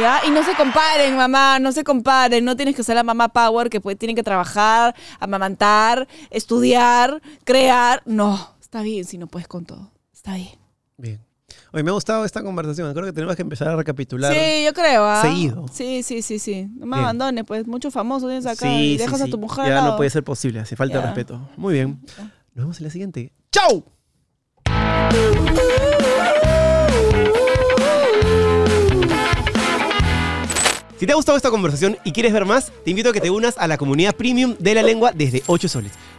[0.01, 0.21] ¿Ya?
[0.25, 2.45] Y no se comparen, mamá, no se comparen.
[2.45, 8.01] No tienes que ser la mamá power que pues, tiene que trabajar, amamantar, estudiar, crear.
[8.07, 9.91] No, está bien si no puedes con todo.
[10.13, 10.57] Está bien.
[10.97, 11.30] Bien.
[11.73, 12.93] Oye, me ha gustado esta conversación.
[12.93, 14.35] Creo que tenemos que empezar a recapitular.
[14.35, 15.05] Sí, yo creo.
[15.05, 15.23] ¿ah?
[15.23, 15.67] Seguido.
[15.73, 16.67] Sí, sí, sí, sí.
[16.77, 17.05] No me Bien.
[17.05, 17.67] abandones, pues.
[17.67, 19.91] Muchos famosos tienes acá Sí, y sí, dejas a tu mujer al Ya lado.
[19.93, 20.59] no puede ser posible.
[20.61, 21.03] Hace falta Ya.
[21.07, 21.49] respeto.
[21.57, 22.01] Muy bien.
[22.55, 23.33] Nos vemos en la siguiente.
[23.53, 23.85] ¡Chau!
[30.99, 33.31] Si te ha gustado esta conversación y quieres ver más, te invito a que te
[33.31, 35.93] unas a la comunidad premium de la lengua desde 8 soles.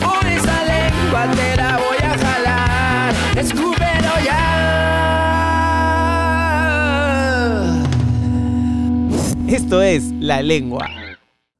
[0.00, 1.26] Por esa lengua
[1.78, 3.14] voy a jalar.
[3.36, 4.52] Escúpelo ya.
[9.48, 10.88] Esto es La Lengua.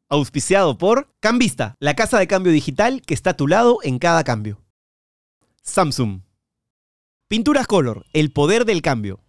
[0.09, 4.25] Auspiciado por Cambista, la casa de cambio digital que está a tu lado en cada
[4.25, 4.61] cambio.
[5.63, 6.21] Samsung.
[7.29, 9.21] Pinturas Color, el poder del cambio.